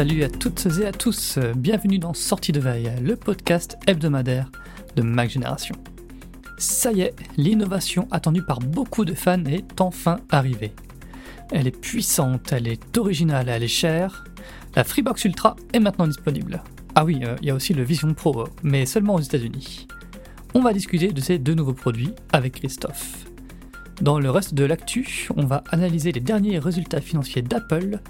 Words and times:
Salut 0.00 0.24
à 0.24 0.30
toutes 0.30 0.64
et 0.80 0.86
à 0.86 0.92
tous, 0.92 1.38
bienvenue 1.58 1.98
dans 1.98 2.14
Sortie 2.14 2.52
de 2.52 2.58
Veille, 2.58 2.90
le 3.02 3.16
podcast 3.16 3.76
hebdomadaire 3.86 4.50
de 4.96 5.02
Mac 5.02 5.28
Génération. 5.28 5.74
Ça 6.56 6.90
y 6.90 7.02
est, 7.02 7.14
l'innovation 7.36 8.08
attendue 8.10 8.42
par 8.42 8.60
beaucoup 8.60 9.04
de 9.04 9.12
fans 9.12 9.44
est 9.44 9.78
enfin 9.78 10.20
arrivée. 10.30 10.72
Elle 11.52 11.66
est 11.66 11.78
puissante, 11.78 12.50
elle 12.50 12.66
est 12.66 12.96
originale, 12.96 13.50
elle 13.50 13.62
est 13.62 13.68
chère. 13.68 14.24
La 14.74 14.84
Freebox 14.84 15.22
Ultra 15.26 15.54
est 15.74 15.80
maintenant 15.80 16.06
disponible. 16.06 16.62
Ah 16.94 17.04
oui, 17.04 17.20
euh, 17.22 17.36
il 17.42 17.48
y 17.48 17.50
a 17.50 17.54
aussi 17.54 17.74
le 17.74 17.82
Vision 17.82 18.14
Pro, 18.14 18.48
mais 18.62 18.86
seulement 18.86 19.16
aux 19.16 19.20
États-Unis. 19.20 19.86
On 20.54 20.62
va 20.62 20.72
discuter 20.72 21.12
de 21.12 21.20
ces 21.20 21.36
deux 21.36 21.52
nouveaux 21.54 21.74
produits 21.74 22.14
avec 22.32 22.54
Christophe. 22.54 23.26
Dans 24.00 24.18
le 24.18 24.30
reste 24.30 24.54
de 24.54 24.64
l'actu, 24.64 25.28
on 25.36 25.44
va 25.44 25.62
analyser 25.68 26.10
les 26.10 26.20
derniers 26.20 26.58
résultats 26.58 27.02
financiers 27.02 27.42
d'Apple 27.42 28.00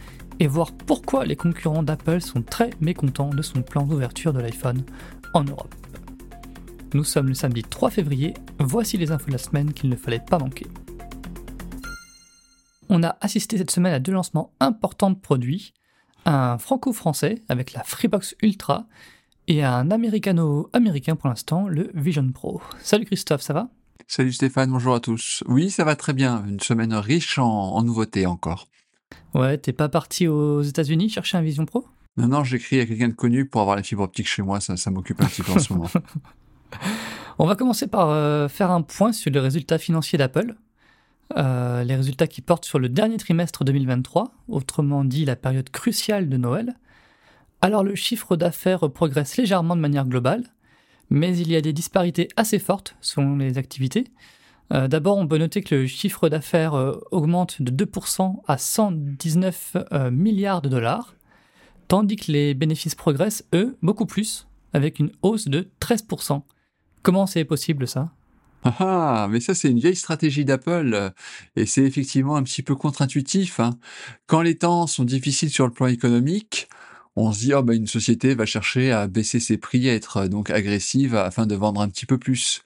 et 0.41 0.47
voir 0.47 0.73
pourquoi 0.73 1.25
les 1.27 1.37
concurrents 1.37 1.83
d'Apple 1.83 2.21
sont 2.21 2.43
très 2.43 2.71
mécontents 2.81 3.31
de 3.31 3.43
son 3.43 3.63
plan 3.63 3.87
d'ouverture 3.87 4.33
de 4.33 4.41
l'iPhone 4.41 4.83
en 5.35 5.45
Europe. 5.45 5.75
Nous 6.95 7.05
sommes 7.05 7.29
le 7.29 7.35
samedi 7.35 7.63
3 7.63 7.91
février, 7.91 8.35
voici 8.59 8.97
les 8.97 9.13
infos 9.13 9.29
de 9.29 9.33
la 9.33 9.39
semaine 9.39 9.73
qu'il 9.73 9.91
ne 9.91 9.97
fallait 9.97 10.19
pas 10.19 10.39
manquer. 10.39 10.67
On 12.89 13.05
a 13.05 13.17
assisté 13.21 13.59
cette 13.59 13.71
semaine 13.71 13.93
à 13.93 14.01
deux 14.01 14.13
lancements 14.13 14.53
importants 14.59 15.11
de 15.11 15.19
produits, 15.19 15.75
un 16.25 16.59
franco-français 16.59 17.43
avec 17.49 17.73
la 17.73 17.85
Freebox 17.85 18.35
Ultra 18.43 18.87
et 19.47 19.63
un 19.63 19.91
américano-américain 19.91 21.17
pour 21.17 21.29
l'instant, 21.29 21.69
le 21.69 21.91
Vision 21.95 22.33
Pro. 22.33 22.61
Salut 22.81 23.05
Christophe, 23.05 23.43
ça 23.43 23.53
va? 23.53 23.69
Salut 24.09 24.33
Stéphane, 24.33 24.71
bonjour 24.71 24.95
à 24.95 25.01
tous. 25.01 25.45
Oui, 25.47 25.71
ça 25.71 25.85
va 25.85 25.95
très 25.95 26.13
bien. 26.13 26.45
Une 26.49 26.59
semaine 26.59 26.95
riche 26.95 27.39
en, 27.39 27.81
nouveautés 27.85 28.27
encore. 28.27 28.67
Ouais, 29.35 29.59
t'es 29.59 29.73
pas 29.73 29.89
parti 29.89 30.27
aux 30.27 30.63
États-Unis 30.63 31.09
chercher 31.09 31.39
un 31.39 31.43
Vision 31.43 31.67
Pro? 31.67 31.87
Non, 32.17 32.29
non, 32.29 32.45
j'écris 32.45 32.81
à 32.81 32.87
quelqu'un 32.87 33.09
de 33.09 33.15
connu 33.15 33.47
pour 33.47 33.61
avoir 33.61 33.77
la 33.77 33.83
fibre 33.83 34.03
optique 34.03 34.29
chez 34.29 34.43
moi. 34.43 34.61
Ça, 34.61 34.77
ça 34.77 34.91
m'occupe 34.91 35.21
un 35.23 35.27
petit 35.27 35.43
peu 35.43 35.53
en 35.53 35.59
ce 35.59 35.73
moment. 35.73 35.91
On 37.39 37.47
va 37.47 37.57
commencer 37.57 37.87
par 37.87 38.11
euh, 38.11 38.49
faire 38.49 38.71
un 38.71 38.83
point 38.83 39.13
sur 39.13 39.31
les 39.31 39.41
résultats 39.41 39.79
financiers 39.79 40.19
d'Apple. 40.19 40.57
Euh, 41.37 41.85
les 41.85 41.95
résultats 41.95 42.27
qui 42.27 42.43
portent 42.43 42.65
sur 42.65 42.79
le 42.79 42.89
dernier 42.89 43.17
trimestre 43.17 43.65
2023, 43.65 44.33
autrement 44.49 45.05
dit 45.05 45.25
la 45.25 45.37
période 45.37 45.71
cruciale 45.71 46.29
de 46.29 46.37
Noël. 46.37 46.75
Alors 47.63 47.85
le 47.85 47.95
chiffre 47.95 48.37
d'affaires 48.37 48.91
progresse 48.91 49.37
légèrement 49.37 49.77
de 49.77 49.81
manière 49.81 50.07
globale, 50.07 50.45
mais 51.09 51.37
il 51.37 51.51
y 51.51 51.57
a 51.57 51.61
des 51.61 51.73
disparités 51.73 52.29
assez 52.37 52.59
fortes 52.59 52.97
selon 53.01 53.37
les 53.37 53.59
activités. 53.59 54.05
Euh, 54.73 54.89
d'abord, 54.89 55.19
on 55.19 55.27
peut 55.27 55.39
noter 55.39 55.63
que 55.63 55.75
le 55.75 55.87
chiffre 55.87 56.29
d'affaires 56.29 56.75
euh, 56.75 56.99
augmente 57.11 57.61
de 57.61 57.85
2% 57.85 58.41
à 58.47 58.57
119 58.57 59.77
euh, 59.93 60.11
milliards 60.11 60.63
de 60.63 60.69
dollars, 60.69 61.15
tandis 61.89 62.17
que 62.17 62.31
les 62.31 62.55
bénéfices 62.55 62.95
progressent, 62.95 63.45
eux, 63.55 63.77
beaucoup 63.83 64.07
plus, 64.07 64.47
avec 64.73 65.01
une 65.01 65.11
hausse 65.23 65.49
de 65.49 65.69
13%. 65.81 66.43
Comment 67.03 67.27
c'est 67.27 67.45
possible 67.45 67.89
ça? 67.89 68.13
Ah, 68.63 68.75
ah, 68.79 69.29
mais 69.31 69.41
ça, 69.41 69.55
c'est 69.55 69.71
une 69.71 69.81
vieille 69.81 69.97
stratégie 69.97 70.45
d'Apple, 70.45 71.13
et 71.57 71.65
c'est 71.65 71.83
effectivement 71.83 72.37
un 72.37 72.43
petit 72.43 72.63
peu 72.63 72.77
contre-intuitif. 72.77 73.59
Hein. 73.59 73.79
Quand 74.27 74.43
les 74.43 74.59
temps 74.59 74.87
sont 74.87 75.05
difficiles 75.05 75.51
sur 75.51 75.67
le 75.67 75.73
plan 75.73 75.87
économique, 75.87 76.69
on 77.17 77.33
se 77.33 77.41
dit, 77.41 77.55
oh, 77.55 77.63
bah, 77.63 77.75
une 77.75 77.87
société 77.87 78.35
va 78.35 78.47
chercher 78.47 78.93
à 78.93 79.09
baisser 79.09 79.41
ses 79.41 79.57
prix, 79.57 79.89
à 79.89 79.95
être 79.95 80.27
donc 80.27 80.51
agressive 80.51 81.17
afin 81.17 81.47
de 81.47 81.55
vendre 81.55 81.81
un 81.81 81.89
petit 81.89 82.07
peu 82.07 82.19
plus. 82.19 82.63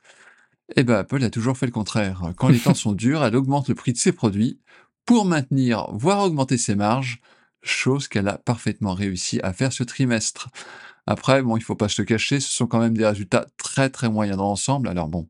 Eh 0.77 0.85
ben, 0.85 0.97
Apple 0.97 1.23
a 1.23 1.31
toujours 1.31 1.57
fait 1.57 1.67
le 1.67 1.73
contraire. 1.73 2.33
Quand 2.37 2.49
les 2.49 2.59
temps 2.59 2.75
sont 2.75 2.93
durs, 2.93 3.25
elle 3.25 3.37
augmente 3.37 3.69
le 3.69 3.75
prix 3.75 3.93
de 3.93 3.99
ses 3.99 4.13
produits 4.13 4.59
pour 5.07 5.25
maintenir, 5.25 5.87
voire 5.93 6.23
augmenter 6.23 6.59
ses 6.59 6.75
marges, 6.75 7.21
chose 7.63 8.09
qu'elle 8.09 8.29
a 8.29 8.39
parfaitement 8.39 8.95
réussi 8.95 9.41
à 9.43 9.53
faire 9.53 9.73
ce 9.73 9.85
trimestre. 9.85 10.49
Après, 11.07 11.43
bon, 11.43 11.57
il 11.57 11.63
faut 11.63 11.75
pas 11.75 11.89
se 11.89 12.01
le 12.01 12.07
cacher, 12.07 12.41
ce 12.41 12.51
sont 12.51 12.67
quand 12.67 12.81
même 12.81 12.97
des 12.97 13.07
résultats 13.07 13.47
très 13.59 13.91
très 13.91 14.09
moyens 14.09 14.39
dans 14.39 14.45
l'ensemble. 14.45 14.89
Alors 14.89 15.09
bon, 15.09 15.29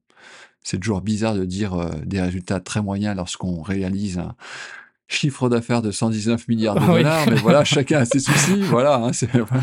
c'est 0.62 0.78
toujours 0.78 1.00
bizarre 1.00 1.34
de 1.34 1.44
dire 1.44 1.74
euh, 1.74 1.90
des 2.04 2.20
résultats 2.20 2.60
très 2.60 2.80
moyens 2.80 3.16
lorsqu'on 3.16 3.60
réalise 3.60 4.18
un, 4.18 4.34
chiffre 5.08 5.48
d'affaires 5.48 5.82
de 5.82 5.90
119 5.90 6.48
milliards 6.48 6.74
de 6.74 6.80
ah 6.80 6.86
dollars, 6.86 7.26
mais 7.28 7.36
voilà, 7.36 7.64
chacun 7.64 8.00
a 8.00 8.04
ses 8.04 8.20
soucis, 8.20 8.60
voilà. 8.62 8.96
Hein, 8.96 9.10
voilà. 9.32 9.62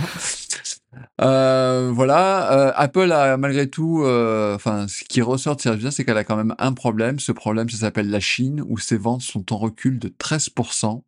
Euh, 1.21 1.91
voilà, 1.93 2.51
euh, 2.51 2.71
Apple 2.75 3.11
a 3.11 3.37
malgré 3.37 3.69
tout, 3.69 4.03
euh, 4.03 4.55
enfin, 4.55 4.87
ce 4.87 5.03
qui 5.03 5.21
ressort 5.21 5.55
de 5.55 5.69
résultats, 5.69 5.91
c'est 5.91 6.05
qu'elle 6.05 6.17
a 6.17 6.23
quand 6.23 6.35
même 6.35 6.55
un 6.57 6.73
problème. 6.73 7.19
Ce 7.19 7.31
problème, 7.31 7.69
ça 7.69 7.77
s'appelle 7.77 8.09
la 8.09 8.19
Chine, 8.19 8.63
où 8.67 8.77
ses 8.77 8.97
ventes 8.97 9.21
sont 9.21 9.53
en 9.53 9.57
recul 9.57 9.99
de 9.99 10.09
13%. 10.09 11.03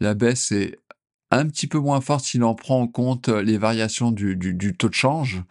La 0.00 0.14
baisse 0.14 0.52
est 0.52 0.78
un 1.30 1.46
petit 1.46 1.66
peu 1.66 1.78
moins 1.78 2.00
forte 2.00 2.24
si 2.24 2.38
l'on 2.38 2.54
prend 2.54 2.80
en 2.80 2.88
compte 2.88 3.28
les 3.28 3.58
variations 3.58 4.12
du 4.12 4.76
taux 4.78 4.88
de 4.88 4.94
change. 4.94 5.42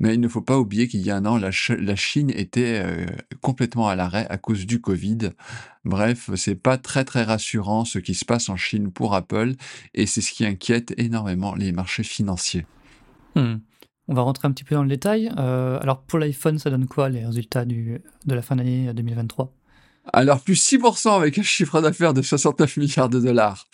Mais 0.00 0.14
il 0.14 0.20
ne 0.20 0.28
faut 0.28 0.42
pas 0.42 0.58
oublier 0.58 0.86
qu'il 0.86 1.00
y 1.00 1.10
a 1.10 1.16
un 1.16 1.26
an, 1.26 1.38
la, 1.38 1.50
Chine 1.50 2.30
était 2.30 2.80
euh, 2.84 3.06
complètement 3.40 3.88
à 3.88 3.96
l'arrêt 3.96 4.26
à 4.30 4.38
cause 4.38 4.64
du 4.64 4.80
Covid. 4.80 5.30
Bref, 5.84 6.30
c'est 6.36 6.54
pas 6.54 6.78
très 6.78 7.04
très 7.04 7.24
rassurant 7.24 7.84
ce 7.84 7.98
qui 7.98 8.14
se 8.14 8.24
passe 8.24 8.48
en 8.48 8.56
Chine 8.56 8.92
pour 8.92 9.14
Apple 9.14 9.54
et 9.94 10.06
c'est 10.06 10.20
ce 10.20 10.30
qui 10.30 10.46
inquiète 10.46 10.94
énormément 10.98 11.54
les 11.54 11.72
marchés 11.72 12.04
financiers. 12.04 12.66
Hmm. 13.34 13.56
On 14.06 14.14
va 14.14 14.22
rentrer 14.22 14.46
un 14.48 14.52
petit 14.52 14.64
peu 14.64 14.74
dans 14.74 14.84
le 14.84 14.88
détail. 14.88 15.30
Euh, 15.36 15.78
alors 15.80 16.02
pour 16.02 16.18
l'iPhone, 16.18 16.58
ça 16.58 16.70
donne 16.70 16.86
quoi 16.86 17.08
les 17.08 17.26
résultats 17.26 17.64
du, 17.64 18.00
de 18.24 18.34
la 18.34 18.42
fin 18.42 18.56
d'année 18.56 18.92
2023 18.92 19.52
alors, 20.12 20.40
plus 20.40 20.54
6% 20.54 21.14
avec 21.14 21.38
un 21.38 21.42
chiffre 21.42 21.80
d'affaires 21.80 22.14
de 22.14 22.22
69 22.22 22.78
milliards 22.78 23.08
de 23.08 23.20
dollars. 23.20 23.66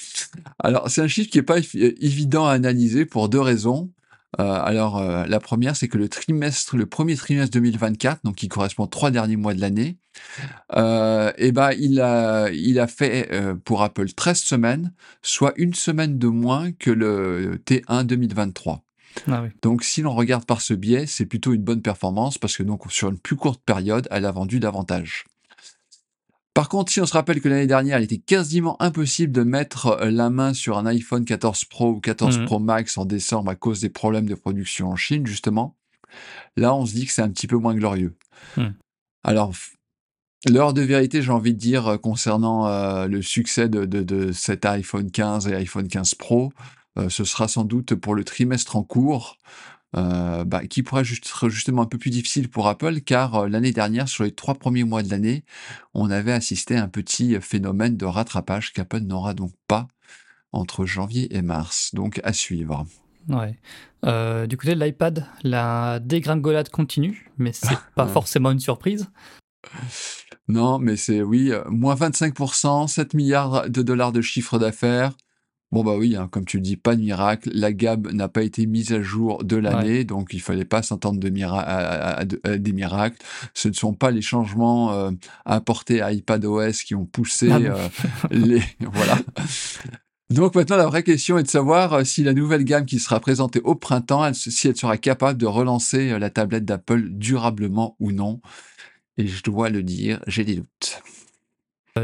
Alors, 0.59 0.91
c'est 0.91 1.01
un 1.01 1.07
chiffre 1.07 1.31
qui 1.31 1.39
n'est 1.39 1.45
pas 1.45 1.59
évident 1.59 2.47
à 2.47 2.53
analyser 2.53 3.07
pour 3.07 3.29
deux 3.29 3.41
raisons. 3.41 3.91
Euh, 4.41 4.61
alors, 4.63 4.99
euh, 4.99 5.27
la 5.27 5.41
première, 5.41 5.77
c'est 5.77 5.89
que 5.89 5.99
le 5.99 6.09
trimestre, 6.09 6.77
le 6.77 6.87
premier 6.87 7.17
trimestre 7.17 7.53
2024, 7.53 8.25
donc 8.25 8.37
qui 8.37 8.49
correspond 8.49 8.85
aux 8.85 8.89
trois 8.89 9.11
derniers 9.11 9.37
mois 9.37 9.55
de 9.55 9.61
l'année, 9.61 9.99
euh, 10.75 11.33
eh 11.37 11.53
ben, 11.53 11.73
il 11.79 12.01
a, 12.01 12.49
il 12.51 12.79
a 12.79 12.87
fait 12.87 13.31
pour 13.65 13.83
Apple 13.83 14.13
13 14.13 14.39
semaines, 14.39 14.93
soit 15.23 15.53
une 15.57 15.75
semaine 15.75 16.19
de 16.19 16.29
moins 16.29 16.73
que 16.73 16.91
le 16.91 17.61
T1 17.67 18.05
2023. 18.05 18.83
Ah 19.31 19.45
donc, 19.63 19.85
si 19.85 20.03
l'on 20.03 20.15
regarde 20.15 20.45
par 20.45 20.61
ce 20.61 20.75
biais, 20.75 21.07
c'est 21.07 21.27
plutôt 21.27 21.53
une 21.53 21.63
bonne 21.63 21.83
performance 21.83 22.37
parce 22.37 22.57
que 22.57 22.63
donc 22.63 22.91
sur 22.91 23.09
une 23.09 23.19
plus 23.19 23.37
courte 23.37 23.63
période, 23.65 24.09
elle 24.11 24.25
a 24.25 24.33
vendu 24.33 24.59
davantage. 24.59 25.25
Par 26.55 26.69
contre, 26.69 26.93
si 26.93 27.01
on 27.01 27.07
se 27.07 27.13
rappelle 27.13 27.41
que 27.41 27.49
l'année 27.49 27.67
dernière, 27.67 27.99
il 27.99 28.05
était 28.05 28.19
quasiment 28.19 28.81
impossible 28.81 29.33
de 29.33 29.43
mettre 29.43 29.87
euh, 29.89 30.11
la 30.11 30.31
main 30.31 30.55
sur 30.55 30.79
un 30.79 30.87
iPhone 30.87 31.25
14 31.25 31.65
Pro 31.65 31.91
ou 31.91 32.01
14 32.01 32.39
mmh. 32.39 32.45
Pro 32.45 32.61
Max 32.61 32.97
en 32.97 33.05
décembre 33.05 33.51
à 33.51 33.57
cause 33.57 33.81
des 33.81 33.89
problèmes 33.89 34.29
de 34.29 34.37
production 34.37 34.89
en 34.89 34.97
Chine, 34.97 35.27
justement, 35.27 35.77
là, 36.57 36.73
on 36.73 36.87
se 36.87 36.95
dit 36.95 37.07
que 37.07 37.13
c'est 37.13 37.23
un 37.23 37.31
petit 37.31 37.49
peu 37.49 37.57
moins 37.57 37.75
glorieux. 37.75 38.15
Mmh. 38.57 38.69
Alors, 39.25 39.53
l'heure 40.49 40.75
de 40.75 40.83
vérité, 40.83 41.23
j'ai 41.23 41.33
envie 41.33 41.55
de 41.55 41.59
dire, 41.59 41.89
euh, 41.89 41.97
concernant 41.99 42.69
euh, 42.69 43.09
le 43.09 43.21
succès 43.21 43.69
de, 43.69 44.31
cet 44.33 44.65
iPhone 44.65 45.11
15 45.11 45.49
et 45.49 45.57
iPhone 45.57 45.89
15 45.89 46.15
Pro, 46.15 46.53
ce 47.09 47.25
sera 47.25 47.49
sans 47.49 47.65
doute 47.65 47.97
pour 47.97 48.15
le 48.15 48.23
trimestre 48.23 48.77
en 48.77 48.85
cours. 48.85 49.39
Euh, 49.97 50.45
bah, 50.45 50.67
qui 50.67 50.83
pourrait 50.83 51.03
être 51.03 51.49
justement 51.49 51.83
un 51.83 51.87
peu 51.87 51.99
plus 51.99 52.11
difficile 52.11 52.49
pour 52.49 52.67
Apple, 52.67 53.01
car 53.03 53.35
euh, 53.37 53.49
l'année 53.49 53.71
dernière, 53.71 54.09
sur 54.09 54.25
les 54.25 54.33
trois 54.33 54.55
premiers 54.55 54.83
mois 54.83 55.05
de 55.05 55.11
l'année, 55.11 55.45
on 55.93 56.11
avait 56.11 56.33
assisté 56.33 56.75
à 56.75 56.83
un 56.83 56.89
petit 56.89 57.37
phénomène 57.41 57.97
de 57.97 58.05
rattrapage 58.05 58.73
qu'Apple 58.73 59.01
n'aura 59.01 59.35
donc 59.35 59.53
pas 59.69 59.87
entre 60.51 60.85
janvier 60.85 61.37
et 61.37 61.43
mars. 61.43 61.91
Donc 61.95 62.21
à 62.25 62.33
suivre. 62.33 62.87
Ouais. 63.29 63.57
Euh, 64.05 64.49
du 64.49 64.57
côté 64.57 64.75
de 64.75 64.85
l'iPad, 64.85 65.27
la 65.45 66.01
dégringolade 66.01 66.71
continue, 66.71 67.31
mais 67.39 67.53
c'est 67.53 67.79
pas 67.95 68.09
forcément 68.09 68.51
une 68.51 68.61
surprise. 68.61 69.09
Non, 70.49 70.79
mais 70.81 70.97
c'est 70.97 71.23
oui, 71.23 71.53
moins 71.71 71.95
25%, 71.95 72.89
7 72.89 73.15
milliards 73.15 73.71
de 73.71 73.83
dollars 73.83 74.13
de 74.13 74.21
chiffre 74.21 74.59
d'affaires, 74.59 75.13
Bon 75.73 75.83
bah 75.83 75.97
oui, 75.97 76.15
hein, 76.15 76.29
comme 76.31 76.45
tu 76.45 76.59
le 76.59 76.63
dis, 76.63 76.77
pas 76.77 76.95
de 76.95 77.01
miracle. 77.01 77.51
La 77.53 77.73
gamme 77.73 78.09
n'a 78.13 78.29
pas 78.29 78.43
été 78.43 78.65
mise 78.67 78.93
à 78.93 79.03
jour 79.03 79.43
de 79.43 79.57
l'année, 79.57 80.05
donc 80.05 80.33
il 80.33 80.41
fallait 80.41 80.65
pas 80.65 80.83
s'entendre 80.83 81.19
de 81.19 81.33
à, 81.43 82.25
des 82.25 82.73
miracles. 82.73 83.19
Ce 83.55 83.67
ne 83.67 83.73
sont 83.73 83.93
pas 83.93 84.13
les 84.13 84.23
changements 84.23 84.93
euh, 84.93 85.11
apportés 85.45 86.01
à 86.01 86.13
iPadOS 86.13 86.85
qui 86.85 86.95
ont 86.95 87.07
poussé 87.07 87.51
ah 87.51 87.57
euh, 87.57 87.89
les 88.31 88.63
voilà. 88.81 89.19
Donc 90.31 90.55
maintenant, 90.55 90.77
la 90.77 90.87
vraie 90.87 91.03
question 91.03 91.39
est 91.39 91.43
de 91.43 91.49
savoir 91.49 91.93
euh, 91.95 92.05
si 92.05 92.23
la 92.23 92.35
nouvelle 92.35 92.65
gamme 92.65 92.87
qui 92.87 93.01
sera 93.01 93.19
présentée 93.19 93.61
au 93.65 93.75
printemps, 93.75 94.33
si 94.33 94.69
elle 94.69 94.77
sera 94.77 94.97
capable 94.97 95.39
de 95.41 95.47
relancer 95.47 96.17
la 96.19 96.31
tablette 96.31 96.65
d'Apple 96.65 97.09
durablement 97.09 97.97
ou 97.99 98.13
non. 98.13 98.41
Et 99.17 99.27
je 99.27 99.43
dois 99.43 99.71
le 99.71 99.83
dire, 99.83 100.21
j'ai 100.29 100.45
des 100.45 100.55
doutes. 100.55 101.03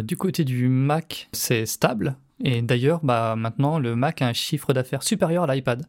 Du 0.02 0.16
côté 0.16 0.44
du 0.44 0.68
Mac, 0.68 1.28
c'est 1.32 1.66
stable? 1.66 2.16
Et 2.42 2.62
d'ailleurs, 2.62 3.00
bah, 3.02 3.36
maintenant, 3.36 3.78
le 3.78 3.96
Mac 3.96 4.22
a 4.22 4.28
un 4.28 4.32
chiffre 4.32 4.72
d'affaires 4.72 5.02
supérieur 5.02 5.48
à 5.48 5.54
l'iPad. 5.54 5.86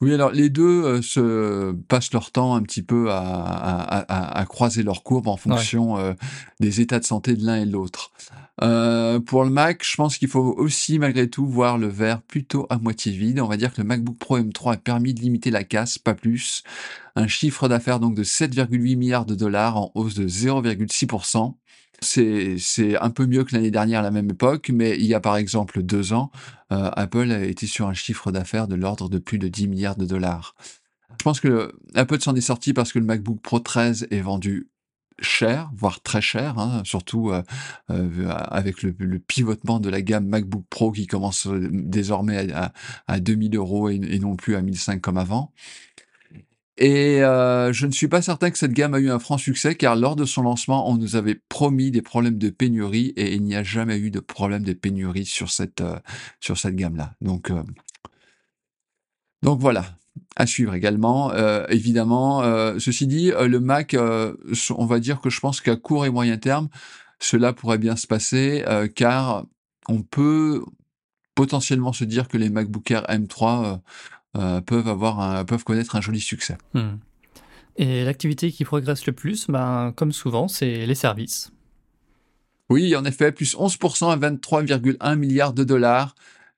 Oui, 0.00 0.12
alors 0.12 0.32
les 0.32 0.50
deux 0.50 0.82
euh, 0.84 1.02
se 1.02 1.72
passent 1.88 2.12
leur 2.12 2.30
temps 2.30 2.54
un 2.54 2.62
petit 2.62 2.82
peu 2.82 3.06
à, 3.10 4.44
croiser 4.48 4.82
leurs 4.82 5.02
courbes 5.02 5.28
en 5.28 5.36
fonction 5.36 5.96
euh, 5.96 6.12
des 6.60 6.80
états 6.80 6.98
de 6.98 7.04
santé 7.04 7.34
de 7.34 7.46
l'un 7.46 7.62
et 7.62 7.66
de 7.66 7.72
l'autre. 7.72 8.10
Euh, 8.62 9.18
pour 9.18 9.44
le 9.44 9.50
Mac, 9.50 9.84
je 9.84 9.96
pense 9.96 10.18
qu'il 10.18 10.28
faut 10.28 10.54
aussi 10.58 10.98
malgré 10.98 11.30
tout 11.30 11.46
voir 11.46 11.78
le 11.78 11.88
verre 11.88 12.22
plutôt 12.22 12.66
à 12.70 12.78
moitié 12.78 13.12
vide. 13.12 13.40
On 13.40 13.48
va 13.48 13.56
dire 13.56 13.72
que 13.72 13.80
le 13.80 13.86
MacBook 13.86 14.18
Pro 14.18 14.38
M3 14.38 14.74
a 14.74 14.76
permis 14.76 15.14
de 15.14 15.20
limiter 15.20 15.50
la 15.50 15.64
casse, 15.64 15.98
pas 15.98 16.14
plus. 16.14 16.62
Un 17.16 17.26
chiffre 17.26 17.68
d'affaires 17.68 17.98
donc 18.00 18.14
de 18.14 18.24
7,8 18.24 18.96
milliards 18.96 19.26
de 19.26 19.34
dollars 19.34 19.76
en 19.76 19.90
hausse 19.94 20.14
de 20.14 20.28
0,6%. 20.28 21.54
C'est, 22.04 22.96
un 23.00 23.10
peu 23.10 23.26
mieux 23.26 23.44
que 23.44 23.54
l'année 23.54 23.70
dernière 23.70 24.00
à 24.00 24.02
la 24.02 24.10
même 24.10 24.30
époque, 24.30 24.70
mais 24.72 24.96
il 24.96 25.06
y 25.06 25.14
a 25.14 25.20
par 25.20 25.36
exemple 25.36 25.82
deux 25.82 26.12
ans, 26.12 26.30
euh, 26.72 26.90
Apple 26.94 27.30
été 27.30 27.66
sur 27.66 27.88
un 27.88 27.94
chiffre 27.94 28.30
d'affaires 28.30 28.68
de 28.68 28.74
l'ordre 28.74 29.08
de 29.08 29.18
plus 29.18 29.38
de 29.38 29.48
10 29.48 29.68
milliards 29.68 29.96
de 29.96 30.06
dollars. 30.06 30.54
Je 31.18 31.24
pense 31.24 31.40
que 31.40 31.72
Apple 31.94 32.20
s'en 32.20 32.34
est 32.34 32.40
sorti 32.40 32.72
parce 32.72 32.92
que 32.92 32.98
le 32.98 33.04
MacBook 33.04 33.40
Pro 33.40 33.60
13 33.60 34.08
est 34.10 34.20
vendu 34.20 34.68
cher, 35.20 35.70
voire 35.74 36.02
très 36.02 36.20
cher, 36.20 36.58
hein, 36.58 36.82
surtout 36.84 37.30
euh, 37.30 37.42
euh, 37.90 38.28
avec 38.28 38.82
le, 38.82 38.92
pivotement 39.18 39.78
de 39.78 39.88
la 39.88 40.02
gamme 40.02 40.26
MacBook 40.26 40.64
Pro 40.68 40.92
qui 40.92 41.06
commence 41.06 41.46
désormais 41.48 42.52
à, 42.52 42.72
à 43.06 43.20
2000 43.20 43.56
euros 43.56 43.88
et, 43.88 43.98
non 44.18 44.36
plus 44.36 44.56
à 44.56 44.62
1005 44.62 45.00
comme 45.00 45.18
avant. 45.18 45.52
Et 46.76 47.18
je 47.20 47.86
ne 47.86 47.92
suis 47.92 48.08
pas 48.08 48.22
certain 48.22 48.50
que 48.50 48.58
cette 48.58 48.72
gamme 48.72 48.94
a 48.94 48.98
eu 48.98 49.10
un 49.10 49.18
franc 49.18 49.38
succès 49.38 49.74
car 49.76 49.96
lors 49.96 50.16
de 50.16 50.24
son 50.24 50.42
lancement, 50.42 50.90
on 50.90 50.96
nous 50.96 51.16
avait 51.16 51.40
promis 51.48 51.90
des 51.90 52.02
problèmes 52.02 52.38
de 52.38 52.50
pénurie 52.50 53.12
et 53.16 53.34
il 53.34 53.42
n'y 53.42 53.54
a 53.54 53.62
jamais 53.62 53.98
eu 53.98 54.10
de 54.10 54.20
problème 54.20 54.64
de 54.64 54.72
pénurie 54.72 55.26
sur 55.26 55.50
cette, 55.50 55.82
sur 56.40 56.58
cette 56.58 56.74
gamme-là. 56.74 57.14
Donc, 57.20 57.52
donc 59.44 59.60
voilà, 59.60 59.84
à 60.36 60.46
suivre 60.46 60.74
également. 60.74 61.30
Euh, 61.32 61.66
évidemment, 61.68 62.42
euh, 62.42 62.78
ceci 62.78 63.06
dit, 63.06 63.30
euh, 63.32 63.46
le 63.46 63.60
Mac, 63.60 63.94
on 63.94 64.86
va 64.86 65.00
dire 65.00 65.20
que 65.20 65.30
je 65.30 65.38
pense 65.38 65.60
qu'à 65.60 65.76
court 65.76 66.06
et 66.06 66.10
moyen 66.10 66.38
terme, 66.38 66.68
cela 67.20 67.52
pourrait 67.52 67.78
bien 67.78 67.94
se 67.96 68.06
passer, 68.06 68.64
car 68.94 69.44
on 69.88 70.02
peut 70.02 70.64
potentiellement 71.34 71.92
se 71.92 72.04
dire 72.04 72.28
que 72.28 72.36
les 72.36 72.50
MacBook 72.50 72.90
Air 72.90 73.04
M3 73.08 73.80
peuvent 74.66 74.88
avoir 74.88 75.44
peuvent 75.46 75.64
connaître 75.64 75.96
un 75.96 76.00
joli 76.00 76.20
succès. 76.20 76.56
Hmm. 76.74 76.96
Et 77.76 78.04
l'activité 78.04 78.52
qui 78.52 78.64
progresse 78.64 79.06
le 79.06 79.12
plus, 79.12 79.48
ben, 79.48 79.92
comme 79.96 80.12
souvent, 80.12 80.48
c'est 80.48 80.86
les 80.86 80.94
services. 80.94 81.52
Oui, 82.70 82.94
en 82.96 83.04
effet, 83.04 83.32
plus 83.32 83.56
11% 83.56 84.10
à 84.10 84.16
23,1 84.16 85.16
milliards 85.16 85.52
de 85.52 85.64
dollars. 85.64 86.14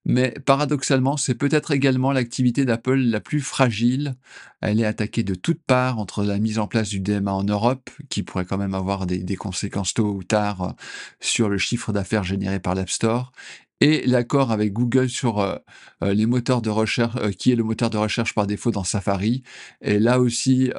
Mais 0.08 0.30
paradoxalement, 0.44 1.16
c'est 1.16 1.34
peut-être 1.34 1.72
également 1.72 2.12
l'activité 2.12 2.64
d'Apple 2.64 2.94
la 2.94 3.18
plus 3.18 3.40
fragile. 3.40 4.14
Elle 4.60 4.78
est 4.78 4.84
attaquée 4.84 5.24
de 5.24 5.34
toutes 5.34 5.60
parts 5.60 5.98
entre 5.98 6.22
la 6.22 6.38
mise 6.38 6.60
en 6.60 6.68
place 6.68 6.90
du 6.90 7.00
DMA 7.00 7.32
en 7.32 7.42
Europe, 7.42 7.90
qui 8.08 8.22
pourrait 8.22 8.44
quand 8.44 8.56
même 8.56 8.74
avoir 8.74 9.06
des, 9.06 9.34
conséquences 9.34 9.94
tôt 9.94 10.12
ou 10.12 10.22
tard 10.22 10.62
euh, 10.62 10.70
sur 11.18 11.48
le 11.48 11.58
chiffre 11.58 11.92
d'affaires 11.92 12.22
généré 12.22 12.60
par 12.60 12.76
l'App 12.76 12.88
Store, 12.88 13.32
et 13.80 14.06
l'accord 14.06 14.52
avec 14.52 14.72
Google 14.72 15.08
sur 15.08 15.40
euh, 15.40 15.56
euh, 16.02 16.14
les 16.14 16.26
moteurs 16.26 16.62
de 16.62 16.70
recherche, 16.70 17.16
qui 17.32 17.52
est 17.52 17.56
le 17.56 17.64
moteur 17.64 17.90
de 17.90 17.98
recherche 17.98 18.34
par 18.34 18.46
défaut 18.46 18.70
dans 18.70 18.84
Safari. 18.84 19.42
Et 19.82 19.98
là 19.98 20.20
aussi, 20.20 20.70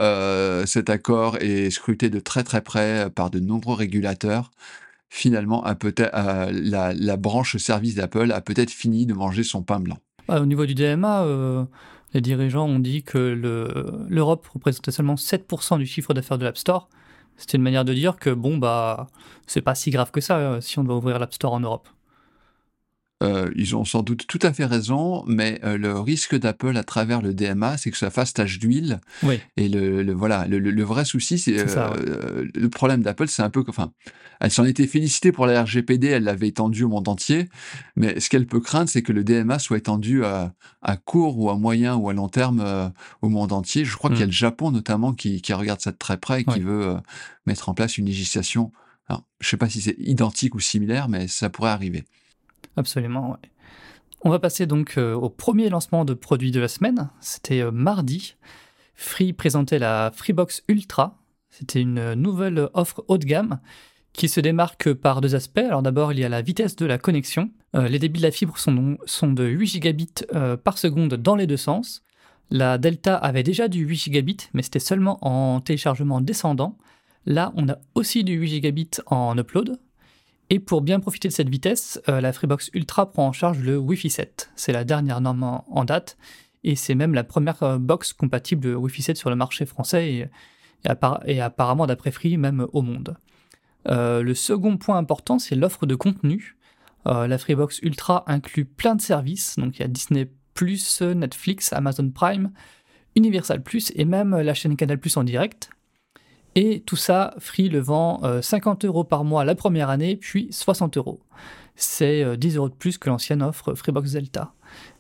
cet 0.65 0.89
accord 0.89 1.37
est 1.37 1.69
scruté 1.69 2.09
de 2.09 2.19
très 2.19 2.43
très 2.43 2.61
près 2.61 3.09
par 3.09 3.29
de 3.29 3.39
nombreux 3.39 3.75
régulateurs 3.75 4.51
finalement, 5.09 5.63
la, 5.63 7.17
branche 7.17 7.57
service 7.57 7.95
d'Apple 7.95 8.31
a 8.31 8.41
peut-être 8.41 8.71
fini 8.71 9.05
de 9.05 9.13
manger 9.13 9.43
son 9.43 9.63
pain 9.63 9.79
blanc. 9.79 9.97
au 10.29 10.45
niveau 10.45 10.65
du 10.65 10.75
DMA, 10.75 11.23
euh, 11.23 11.65
les 12.13 12.21
dirigeants 12.21 12.67
ont 12.67 12.79
dit 12.79 13.03
que 13.03 13.17
l'Europe 14.09 14.47
représentait 14.47 14.91
seulement 14.91 15.15
7% 15.15 15.77
du 15.77 15.85
chiffre 15.85 16.13
d'affaires 16.13 16.37
de 16.37 16.43
l'App 16.43 16.57
Store. 16.57 16.89
C'était 17.37 17.57
une 17.57 17.63
manière 17.63 17.85
de 17.85 17.93
dire 17.93 18.17
que 18.17 18.31
bon, 18.31 18.57
bah, 18.57 19.07
c'est 19.45 19.61
pas 19.61 19.75
si 19.75 19.91
grave 19.91 20.11
que 20.11 20.21
ça 20.21 20.37
euh, 20.37 20.61
si 20.61 20.79
on 20.79 20.83
doit 20.83 20.97
ouvrir 20.97 21.19
l'App 21.19 21.33
Store 21.33 21.53
en 21.53 21.59
Europe. 21.59 21.87
Euh, 23.23 23.49
ils 23.55 23.75
ont 23.75 23.83
sans 23.83 24.03
doute 24.03 24.27
tout 24.27 24.39
à 24.43 24.53
fait 24.53 24.65
raison, 24.65 25.23
mais 25.25 25.59
euh, 25.63 25.77
le 25.77 25.99
risque 25.99 26.35
d'Apple 26.35 26.77
à 26.77 26.83
travers 26.83 27.23
le 27.23 27.33
DMA, 27.33 27.77
c'est 27.77 27.89
que 27.89 27.97
ça 27.97 28.11
fasse 28.11 28.33
tache 28.33 28.59
d'huile. 28.59 28.99
Oui. 29.23 29.39
Et 29.57 29.69
le, 29.69 30.13
voilà, 30.13 30.45
le, 30.47 30.83
vrai 30.83 31.03
souci, 31.03 31.39
c'est 31.39 31.57
euh, 31.57 32.45
le 32.53 32.69
problème 32.69 33.01
d'Apple, 33.01 33.27
c'est 33.27 33.41
un 33.41 33.49
peu, 33.49 33.63
enfin, 33.67 33.91
elle 34.39 34.51
s'en 34.51 34.65
était 34.65 34.85
félicitée 34.85 35.31
pour 35.31 35.47
la 35.47 35.63
RGPD, 35.63 36.07
elle 36.07 36.25
l'avait 36.25 36.49
étendu 36.49 36.83
au 36.83 36.89
monde 36.89 37.07
entier, 37.07 37.49
mais 37.95 38.19
ce 38.19 38.29
qu'elle 38.29 38.45
peut 38.45 38.59
craindre, 38.59 38.89
c'est 38.89 39.01
que 39.01 39.13
le 39.13 39.23
DMA 39.23 39.57
soit 39.57 39.79
étendu 39.79 40.23
à, 40.23 40.53
court 41.05 41.39
ou 41.39 41.49
à 41.49 41.57
moyen 41.57 41.95
ou 41.95 42.09
à 42.09 42.13
long 42.13 42.29
terme 42.29 42.91
au 43.23 43.29
monde 43.29 43.51
entier. 43.51 43.83
Je 43.83 43.95
crois 43.97 44.11
qu'il 44.11 44.19
y 44.19 44.23
a 44.23 44.25
mm. 44.25 44.29
le 44.29 44.33
Japon 44.33 44.71
notamment 44.71 45.13
qui, 45.13 45.41
regarde 45.53 45.81
ça 45.81 45.91
de 45.91 45.97
très 45.97 46.17
près 46.17 46.41
et 46.41 46.43
qui 46.43 46.59
veut 46.59 46.95
mettre 47.47 47.69
en 47.69 47.73
place 47.73 47.97
une 47.97 48.05
législation. 48.05 48.71
Alors, 49.09 49.23
je 49.39 49.49
sais 49.49 49.57
pas 49.57 49.69
si 49.69 49.81
c'est 49.81 49.95
identique 49.97 50.53
ou 50.53 50.59
similaire, 50.59 51.07
mais 51.09 51.27
ça 51.27 51.49
pourrait 51.49 51.71
arriver. 51.71 52.03
Absolument. 52.77 53.37
On 54.21 54.29
va 54.29 54.39
passer 54.39 54.65
donc 54.65 54.97
euh, 54.97 55.13
au 55.13 55.29
premier 55.29 55.69
lancement 55.69 56.05
de 56.05 56.13
produits 56.13 56.51
de 56.51 56.59
la 56.59 56.67
semaine. 56.67 57.09
C'était 57.19 57.61
euh, 57.61 57.71
mardi. 57.71 58.35
Free 58.95 59.33
présentait 59.33 59.79
la 59.79 60.11
Freebox 60.13 60.63
Ultra. 60.67 61.17
C'était 61.49 61.81
une 61.81 62.13
nouvelle 62.13 62.69
offre 62.73 63.03
haut 63.07 63.17
de 63.17 63.25
gamme 63.25 63.59
qui 64.13 64.29
se 64.29 64.39
démarque 64.39 64.93
par 64.93 65.21
deux 65.21 65.35
aspects. 65.35 65.59
Alors 65.59 65.81
d'abord, 65.81 66.13
il 66.13 66.19
y 66.19 66.23
a 66.23 66.29
la 66.29 66.41
vitesse 66.41 66.75
de 66.75 66.85
la 66.85 66.97
connexion. 66.97 67.51
Euh, 67.75 67.87
les 67.87 67.99
débits 67.99 68.19
de 68.19 68.25
la 68.25 68.31
fibre 68.31 68.57
sont 68.57 69.33
de 69.33 69.45
8 69.45 69.67
gigabits 69.67 70.25
par 70.63 70.77
seconde 70.77 71.15
dans 71.15 71.35
les 71.35 71.47
deux 71.47 71.57
sens. 71.57 72.03
La 72.49 72.77
Delta 72.77 73.15
avait 73.15 73.43
déjà 73.43 73.67
du 73.67 73.85
8 73.85 73.95
gigabits, 73.95 74.49
mais 74.53 74.61
c'était 74.61 74.79
seulement 74.79 75.19
en 75.21 75.61
téléchargement 75.61 76.21
descendant. 76.21 76.77
Là, 77.25 77.51
on 77.55 77.67
a 77.69 77.77
aussi 77.93 78.23
du 78.23 78.33
8 78.33 78.47
gigabits 78.47 79.01
en 79.07 79.37
upload, 79.37 79.77
et 80.49 80.59
pour 80.59 80.81
bien 80.81 80.99
profiter 80.99 81.27
de 81.27 81.33
cette 81.33 81.49
vitesse, 81.49 82.01
euh, 82.07 82.21
la 82.21 82.31
Freebox 82.31 82.69
Ultra 82.73 83.11
prend 83.11 83.27
en 83.27 83.33
charge 83.33 83.59
le 83.59 83.77
Wi-Fi 83.77 84.09
7. 84.09 84.51
C'est 84.55 84.71
la 84.71 84.85
dernière 84.85 85.19
norme 85.19 85.61
en, 85.67 85.83
date 85.83 86.17
et 86.63 86.75
c'est 86.75 86.95
même 86.95 87.13
la 87.13 87.25
première 87.25 87.61
euh, 87.63 87.77
box 87.77 88.13
compatible 88.13 88.75
Wi-Fi 88.75 89.01
7 89.01 89.17
sur 89.17 89.29
le 89.29 89.35
marché 89.35 89.65
français 89.65 90.13
et, 90.13 90.29
apparemment 91.39 91.85
d'après 91.85 92.11
Free 92.11 92.37
même 92.37 92.65
au 92.71 92.81
monde. 92.81 93.17
Euh, 93.89 94.21
le 94.21 94.33
second 94.33 94.77
point 94.77 94.97
important, 94.97 95.37
c'est 95.37 95.55
l'offre 95.55 95.85
de 95.85 95.95
contenu. 95.95 96.55
la 97.05 97.37
Freebox 97.37 97.79
Ultra 97.79 98.23
inclut 98.27 98.65
plein 98.65 98.95
de 98.95 99.01
services, 99.01 99.57
donc 99.57 99.77
il 99.77 99.81
y 99.81 99.85
a 99.85 99.87
Disney+, 99.87 100.29
Netflix, 101.01 101.73
Amazon 101.73 102.09
Prime, 102.09 102.51
Universal+, 103.15 103.63
et 103.95 104.05
même 104.05 104.35
la 104.35 104.53
chaîne 104.53 104.75
Canal+, 104.75 104.99
en 105.15 105.23
direct. 105.23 105.69
Et 106.59 106.81
tout 106.87 106.95
ça, 106.95 107.35
Free 107.37 107.69
le 107.69 107.77
vend 107.77 108.19
50 108.41 108.83
euh, 108.83 108.87
euros 108.87 109.03
par 109.03 109.23
mois 109.23 109.45
la 109.45 109.53
première 109.53 109.91
année, 109.91 110.15
puis 110.15 110.47
60 110.49 110.97
euros. 110.97 111.21
C'est 111.75 112.35
10 112.35 112.55
euh, 112.55 112.57
euros 112.57 112.69
de 112.69 112.73
plus 112.73 112.97
que 112.97 113.09
l'ancienne 113.09 113.43
offre 113.43 113.75
Freebox 113.75 114.13
Delta. 114.13 114.53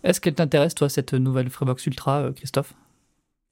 Est-ce 0.03 0.21
qu'elle 0.21 0.35
t'intéresse, 0.35 0.75
toi, 0.75 0.87
cette 0.87 1.15
nouvelle 1.15 1.49
Freebox 1.49 1.87
Ultra, 1.87 2.19
euh, 2.19 2.31
Christophe? 2.31 2.75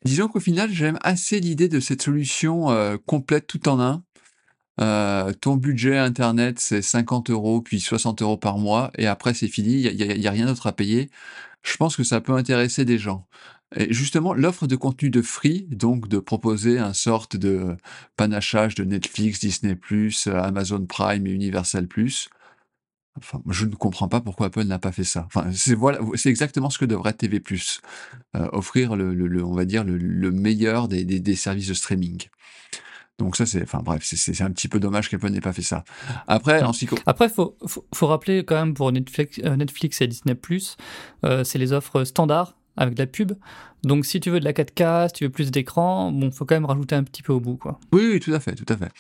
Disons 0.04 0.28
qu'au 0.28 0.40
final, 0.40 0.70
j'aime 0.72 1.00
assez 1.02 1.40
l'idée 1.40 1.68
de 1.68 1.80
cette 1.80 2.04
solution 2.04 2.68
complète 3.08 3.48
tout 3.48 3.68
en 3.68 3.80
un. 3.80 5.34
ton 5.42 5.56
budget 5.56 5.98
Internet, 5.98 6.60
c'est 6.60 6.84
50 6.84 7.32
euros, 7.32 7.62
puis 7.62 7.80
60 7.80 8.22
euros 8.22 8.38
par 8.38 8.60
mois, 8.60 8.92
et 9.00 9.08
après, 9.08 9.34
c'est 9.34 9.48
fini, 9.48 9.82
il 9.82 9.96
n'y 9.96 10.28
a, 10.28 10.30
a, 10.30 10.32
rien 10.32 10.46
d'autre 10.46 10.68
à 10.68 10.74
payer. 10.74 11.10
Je 11.64 11.76
pense 11.78 11.96
que 11.96 12.04
ça 12.04 12.22
peut 12.22 12.34
intéresser 12.34 12.86
des 12.86 13.00
gens. 13.00 13.26
Et 13.76 13.94
justement, 13.94 14.34
l'offre 14.34 14.68
de 14.68 14.76
contenu 14.76 15.10
de 15.10 15.22
Free, 15.22 15.68
donc 15.70 16.08
de 16.08 16.20
proposer 16.20 16.80
un 16.80 16.94
sorte 16.94 17.36
de 17.36 17.76
panachage 18.16 18.76
de 18.76 18.84
Netflix, 18.84 19.40
Disney+, 19.40 19.78
Amazon 20.28 20.86
Prime 20.86 21.28
et 21.28 21.32
Universal+, 21.32 21.88
Enfin, 23.18 23.42
je 23.50 23.66
ne 23.66 23.74
comprends 23.76 24.10
pas 24.10 24.20
pourquoi 24.20 24.48
Apple 24.48 24.64
n'a 24.64 24.80
pas 24.80 24.92
fait 24.92 25.06
ça. 25.06 25.24
Enfin, 25.28 25.50
c'est 25.54 25.74
voilà, 25.74 26.00
c'est 26.16 26.30
exactement 26.30 26.70
ce 26.70 26.78
que 26.78 26.84
devrait 26.84 27.14
TV+, 27.14 27.42
euh, 28.36 28.50
offrir 28.52 28.98
le, 28.98 29.14
le, 29.14 29.44
on 29.44 29.54
va 29.54 29.64
dire 29.64 29.86
le, 29.86 29.96
le 29.98 30.32
meilleur 30.32 30.90
des, 30.90 31.06
des, 31.06 31.22
des, 31.22 31.36
services 31.36 31.70
de 31.70 31.74
streaming. 31.74 32.28
Donc 33.18 33.38
ça, 33.38 33.46
c'est, 33.46 33.64
enfin 33.64 33.80
bref, 33.82 34.04
c'est 34.04 34.42
un 34.42 34.52
petit 34.52 34.68
peu 34.68 34.82
dommage 34.82 35.10
qu'Apple 35.10 35.30
n'ait 35.30 35.40
pas 35.40 35.54
fait 35.54 35.62
ça. 35.62 35.86
Après, 36.28 36.62
en 36.62 36.74
Après, 37.06 37.30
faut, 37.30 37.56
faut, 37.66 37.86
faut 37.94 38.08
rappeler 38.08 38.44
quand 38.44 38.56
même 38.56 38.74
pour 38.74 38.92
Netflix, 38.92 39.40
euh, 39.46 39.56
Netflix 39.56 40.02
et 40.02 40.08
Disney+, 40.08 40.38
euh, 41.24 41.46
c'est 41.46 41.58
les 41.58 41.72
offres 41.72 42.04
standards 42.04 42.58
avec 42.78 42.96
de 42.96 43.00
la 43.00 43.08
pub. 43.08 43.34
Donc 43.86 44.06
si 44.06 44.20
tu 44.20 44.32
veux 44.32 44.40
de 44.40 44.46
la 44.46 44.54
4K, 44.54 45.10
si 45.10 45.14
tu 45.14 45.24
veux 45.26 45.30
plus 45.30 45.52
d'écran, 45.52 46.12
bon, 46.12 46.32
faut 46.32 46.44
quand 46.44 46.56
même 46.56 46.66
rajouter 46.66 46.96
un 46.96 47.04
petit 47.04 47.22
peu 47.22 47.34
au 47.34 47.40
bout, 47.40 47.56
quoi. 47.56 47.80
Oui, 47.92 48.10
oui 48.14 48.20
tout 48.20 48.34
à 48.34 48.40
fait, 48.40 48.56
tout 48.56 48.66
à 48.68 48.78
fait. 48.78 48.92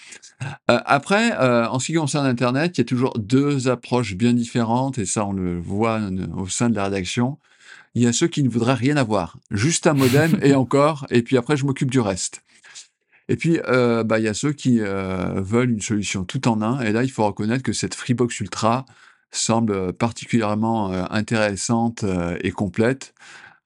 Euh, 0.69 0.79
après, 0.85 1.31
euh, 1.39 1.67
en 1.67 1.79
ce 1.79 1.87
qui 1.87 1.93
concerne 1.93 2.27
Internet, 2.27 2.77
il 2.77 2.81
y 2.81 2.83
a 2.83 2.85
toujours 2.85 3.17
deux 3.17 3.67
approches 3.67 4.15
bien 4.15 4.33
différentes, 4.33 4.99
et 4.99 5.07
ça, 5.07 5.25
on 5.25 5.33
le 5.33 5.59
voit 5.59 5.99
au 6.37 6.47
sein 6.47 6.69
de 6.69 6.75
la 6.75 6.85
rédaction. 6.85 7.39
Il 7.95 8.03
y 8.03 8.07
a 8.07 8.13
ceux 8.13 8.27
qui 8.27 8.43
ne 8.43 8.49
voudraient 8.49 8.75
rien 8.75 8.95
avoir, 8.95 9.39
juste 9.49 9.87
un 9.87 9.93
modem 9.93 10.37
et 10.43 10.53
encore, 10.53 11.07
et 11.09 11.23
puis 11.23 11.35
après, 11.35 11.57
je 11.57 11.65
m'occupe 11.65 11.89
du 11.89 11.99
reste. 11.99 12.43
Et 13.27 13.37
puis, 13.37 13.59
euh, 13.67 14.03
bah, 14.03 14.19
il 14.19 14.25
y 14.25 14.27
a 14.27 14.35
ceux 14.35 14.51
qui 14.51 14.77
veulent 14.79 15.71
une 15.71 15.81
solution 15.81 16.25
tout 16.25 16.47
en 16.47 16.61
un, 16.61 16.81
et 16.81 16.91
là, 16.91 17.03
il 17.03 17.09
faut 17.09 17.25
reconnaître 17.25 17.63
que 17.63 17.73
cette 17.73 17.95
Freebox 17.95 18.39
Ultra 18.39 18.85
semble 19.31 19.93
particulièrement 19.93 20.91
intéressante 21.11 22.05
et 22.41 22.51
complète. 22.51 23.15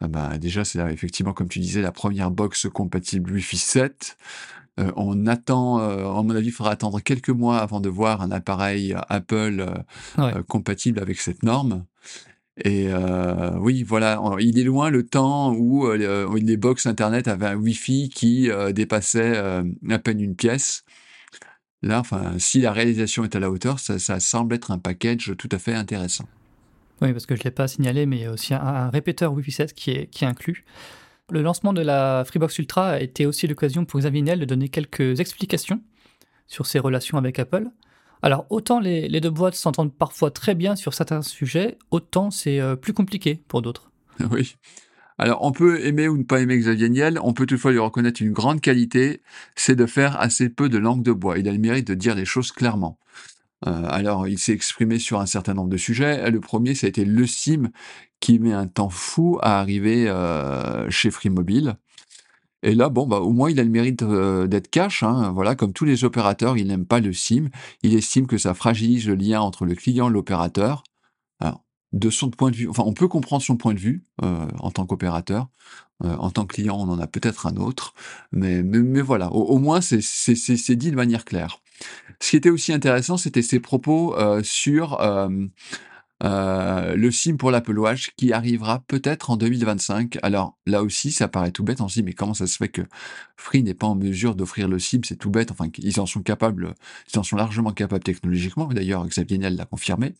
Ah 0.01 0.07
bah, 0.07 0.37
déjà, 0.37 0.63
c'est 0.63 0.79
effectivement, 0.91 1.33
comme 1.33 1.49
tu 1.49 1.59
disais, 1.59 1.81
la 1.81 1.91
première 1.91 2.31
box 2.31 2.67
compatible 2.73 3.33
Wi-Fi 3.33 3.57
7. 3.57 4.17
Euh, 4.79 4.91
on 4.95 5.27
attend, 5.27 5.79
euh, 5.81 6.07
à 6.07 6.23
mon 6.23 6.35
avis, 6.35 6.47
il 6.47 6.51
faudra 6.51 6.71
attendre 6.71 7.01
quelques 7.01 7.29
mois 7.29 7.59
avant 7.59 7.81
de 7.81 7.89
voir 7.89 8.21
un 8.21 8.31
appareil 8.31 8.95
Apple 9.09 9.65
compatible 10.47 10.99
avec 10.99 11.19
cette 11.19 11.43
norme. 11.43 11.85
Et 12.65 12.89
oui, 13.57 13.83
voilà, 13.83 14.21
il 14.39 14.59
est 14.59 14.63
loin 14.63 14.89
le 14.89 15.05
temps 15.05 15.53
où 15.53 15.89
les 15.91 16.57
box 16.57 16.85
Internet 16.87 17.27
avaient 17.27 17.47
un 17.47 17.55
Wi-Fi 17.55 18.09
qui 18.09 18.49
dépassait 18.73 19.37
à 19.37 19.99
peine 19.99 20.19
une 20.19 20.35
pièce. 20.35 20.83
Là, 21.81 21.99
enfin, 21.99 22.37
si 22.37 22.59
la 22.59 22.73
réalisation 22.73 23.23
est 23.23 23.35
à 23.35 23.39
la 23.39 23.49
hauteur, 23.49 23.79
ça, 23.79 24.19
semble 24.19 24.55
être 24.55 24.71
un 24.71 24.77
package 24.77 25.33
tout 25.37 25.49
à 25.51 25.59
fait 25.59 25.73
intéressant. 25.73 26.25
Oui, 27.01 27.13
parce 27.13 27.25
que 27.25 27.35
je 27.35 27.41
ne 27.41 27.45
l'ai 27.45 27.51
pas 27.51 27.67
signalé, 27.67 28.05
mais 28.05 28.17
il 28.17 28.21
y 28.23 28.25
a 28.25 28.31
aussi 28.31 28.53
un, 28.53 28.89
répéteur 28.89 29.33
Wi-Fi 29.33 29.51
7 29.51 29.73
qui 29.73 29.91
est, 29.91 30.07
qui 30.07 30.25
est 30.25 30.27
inclus. 30.27 30.65
Le 31.31 31.41
lancement 31.41 31.73
de 31.73 31.81
la 31.81 32.23
Freebox 32.25 32.57
Ultra 32.57 32.89
a 32.89 32.99
été 32.99 33.25
aussi 33.25 33.47
l'occasion 33.47 33.85
pour 33.85 33.99
Xavier 33.99 34.21
Niel 34.21 34.39
de 34.39 34.45
donner 34.45 34.69
quelques 34.69 35.19
explications 35.19 35.81
sur 36.47 36.65
ses 36.65 36.79
relations 36.79 37.17
avec 37.17 37.39
Apple. 37.39 37.67
Alors, 38.21 38.45
autant 38.49 38.79
les, 38.79 39.07
deux 39.21 39.29
boîtes 39.29 39.55
s'entendent 39.55 39.93
parfois 39.93 40.31
très 40.31 40.55
bien 40.55 40.75
sur 40.75 40.93
certains 40.93 41.21
sujets, 41.21 41.77
autant 41.91 42.31
c'est 42.31 42.59
euh, 42.59 42.75
plus 42.75 42.93
compliqué 42.93 43.41
pour 43.47 43.61
d'autres. 43.61 43.91
Oui. 44.31 44.55
Alors, 45.17 45.43
on 45.43 45.51
peut 45.51 45.85
aimer 45.85 46.07
ou 46.07 46.17
ne 46.17 46.23
pas 46.23 46.39
aimer 46.39 46.57
Xavier 46.57 46.89
Niel, 46.89 47.19
on 47.21 47.33
peut 47.33 47.45
toutefois 47.45 47.71
lui 47.71 47.79
reconnaître 47.79 48.21
une 48.21 48.31
grande 48.31 48.61
qualité, 48.61 49.21
c'est 49.55 49.75
de 49.75 49.85
faire 49.85 50.19
assez 50.19 50.47
peu 50.47 50.69
de 50.69 50.77
langue 50.77 51.03
de 51.03 51.11
bois. 51.11 51.37
Il 51.37 51.47
a 51.49 51.51
le 51.51 51.57
mérite 51.57 51.87
de 51.87 51.93
dire 51.93 52.15
les 52.15 52.23
choses 52.23 52.53
clairement. 52.53 52.97
Euh, 53.67 53.83
alors, 53.89 54.27
il 54.27 54.39
s'est 54.39 54.53
exprimé 54.53 54.99
sur 54.99 55.19
un 55.19 55.25
certain 55.25 55.53
nombre 55.53 55.69
de 55.69 55.77
sujets. 55.77 56.29
Le 56.29 56.39
premier, 56.39 56.75
ça 56.75 56.87
a 56.87 56.89
été 56.89 57.05
le 57.05 57.27
SIM, 57.27 57.69
qui 58.19 58.39
met 58.39 58.53
un 58.53 58.67
temps 58.67 58.89
fou 58.89 59.37
à 59.41 59.59
arriver 59.59 60.07
euh, 60.09 60.89
chez 60.89 61.11
Free 61.11 61.29
Mobile. 61.29 61.75
Et 62.61 62.75
là, 62.75 62.89
bon, 62.89 63.07
bah, 63.07 63.19
au 63.19 63.31
moins, 63.31 63.49
il 63.49 63.59
a 63.59 63.63
le 63.63 63.69
mérite 63.69 64.01
euh, 64.03 64.47
d'être 64.47 64.69
cash. 64.69 65.03
Hein. 65.03 65.31
Voilà, 65.31 65.55
comme 65.55 65.73
tous 65.73 65.85
les 65.85 66.03
opérateurs, 66.03 66.57
il 66.57 66.67
n'aime 66.67 66.85
pas 66.85 66.99
le 66.99 67.13
SIM. 67.13 67.49
Il 67.83 67.95
estime 67.95 68.27
que 68.27 68.37
ça 68.37 68.53
fragilise 68.53 69.07
le 69.07 69.15
lien 69.15 69.41
entre 69.41 69.65
le 69.65 69.75
client 69.75 70.09
et 70.09 70.13
l'opérateur. 70.13 70.83
De 71.91 72.11
son 72.11 72.29
point 72.29 72.51
de 72.51 72.55
vue, 72.55 72.69
enfin, 72.69 72.83
on 72.85 72.93
peut 72.93 73.07
comprendre 73.07 73.41
son 73.41 73.57
point 73.57 73.73
de 73.73 73.79
vue 73.79 74.03
euh, 74.21 74.47
en 74.59 74.69
tant 74.69 74.85
qu'opérateur. 74.85 75.47
Euh, 76.03 76.15
en 76.17 76.29
tant 76.29 76.45
que 76.45 76.53
client, 76.53 76.77
on 76.77 76.87
en 76.87 76.99
a 76.99 77.07
peut-être 77.07 77.47
un 77.47 77.57
autre, 77.57 77.93
mais, 78.31 78.63
mais, 78.63 79.01
voilà, 79.01 79.33
au, 79.33 79.57
moins 79.57 79.81
c'est 79.81 80.75
dit 80.75 80.91
de 80.91 80.95
manière 80.95 81.25
claire. 81.25 81.61
Ce 82.19 82.31
qui 82.31 82.35
était 82.35 82.49
aussi 82.49 82.73
intéressant, 82.73 83.17
c'était 83.17 83.41
ses 83.41 83.59
propos 83.59 84.15
euh, 84.17 84.41
sur 84.43 84.99
le 86.21 87.11
SIM 87.11 87.37
pour 87.37 87.49
l'Apple 87.51 87.79
Watch 87.79 88.11
qui 88.17 88.33
arrivera 88.33 88.79
peut-être 88.87 89.29
en 89.29 89.37
2025. 89.37 90.17
Alors 90.21 90.57
là 90.65 90.83
aussi, 90.83 91.11
ça 91.11 91.27
paraît 91.27 91.51
tout 91.51 91.63
bête. 91.63 91.81
On 91.81 91.87
se 91.87 91.95
dit, 91.95 92.03
mais 92.03 92.13
comment 92.13 92.33
ça 92.33 92.47
se 92.47 92.57
fait 92.57 92.69
que 92.69 92.81
Free 93.37 93.63
n'est 93.63 93.73
pas 93.73 93.87
en 93.87 93.95
mesure 93.95 94.35
d'offrir 94.35 94.67
le 94.67 94.79
SIM 94.79 95.01
C'est 95.05 95.15
tout 95.15 95.29
bête. 95.29 95.51
Enfin, 95.51 95.69
ils 95.77 95.99
en 95.99 96.05
sont 96.05 96.21
capables, 96.21 96.73
ils 97.13 97.19
en 97.19 97.23
sont 97.23 97.37
largement 97.37 97.71
capables 97.71 98.03
technologiquement. 98.03 98.65
D'ailleurs, 98.67 99.07
Xavier 99.07 99.37
Niel 99.37 99.55
l'a 99.55 99.65
confirmé. 99.65 100.13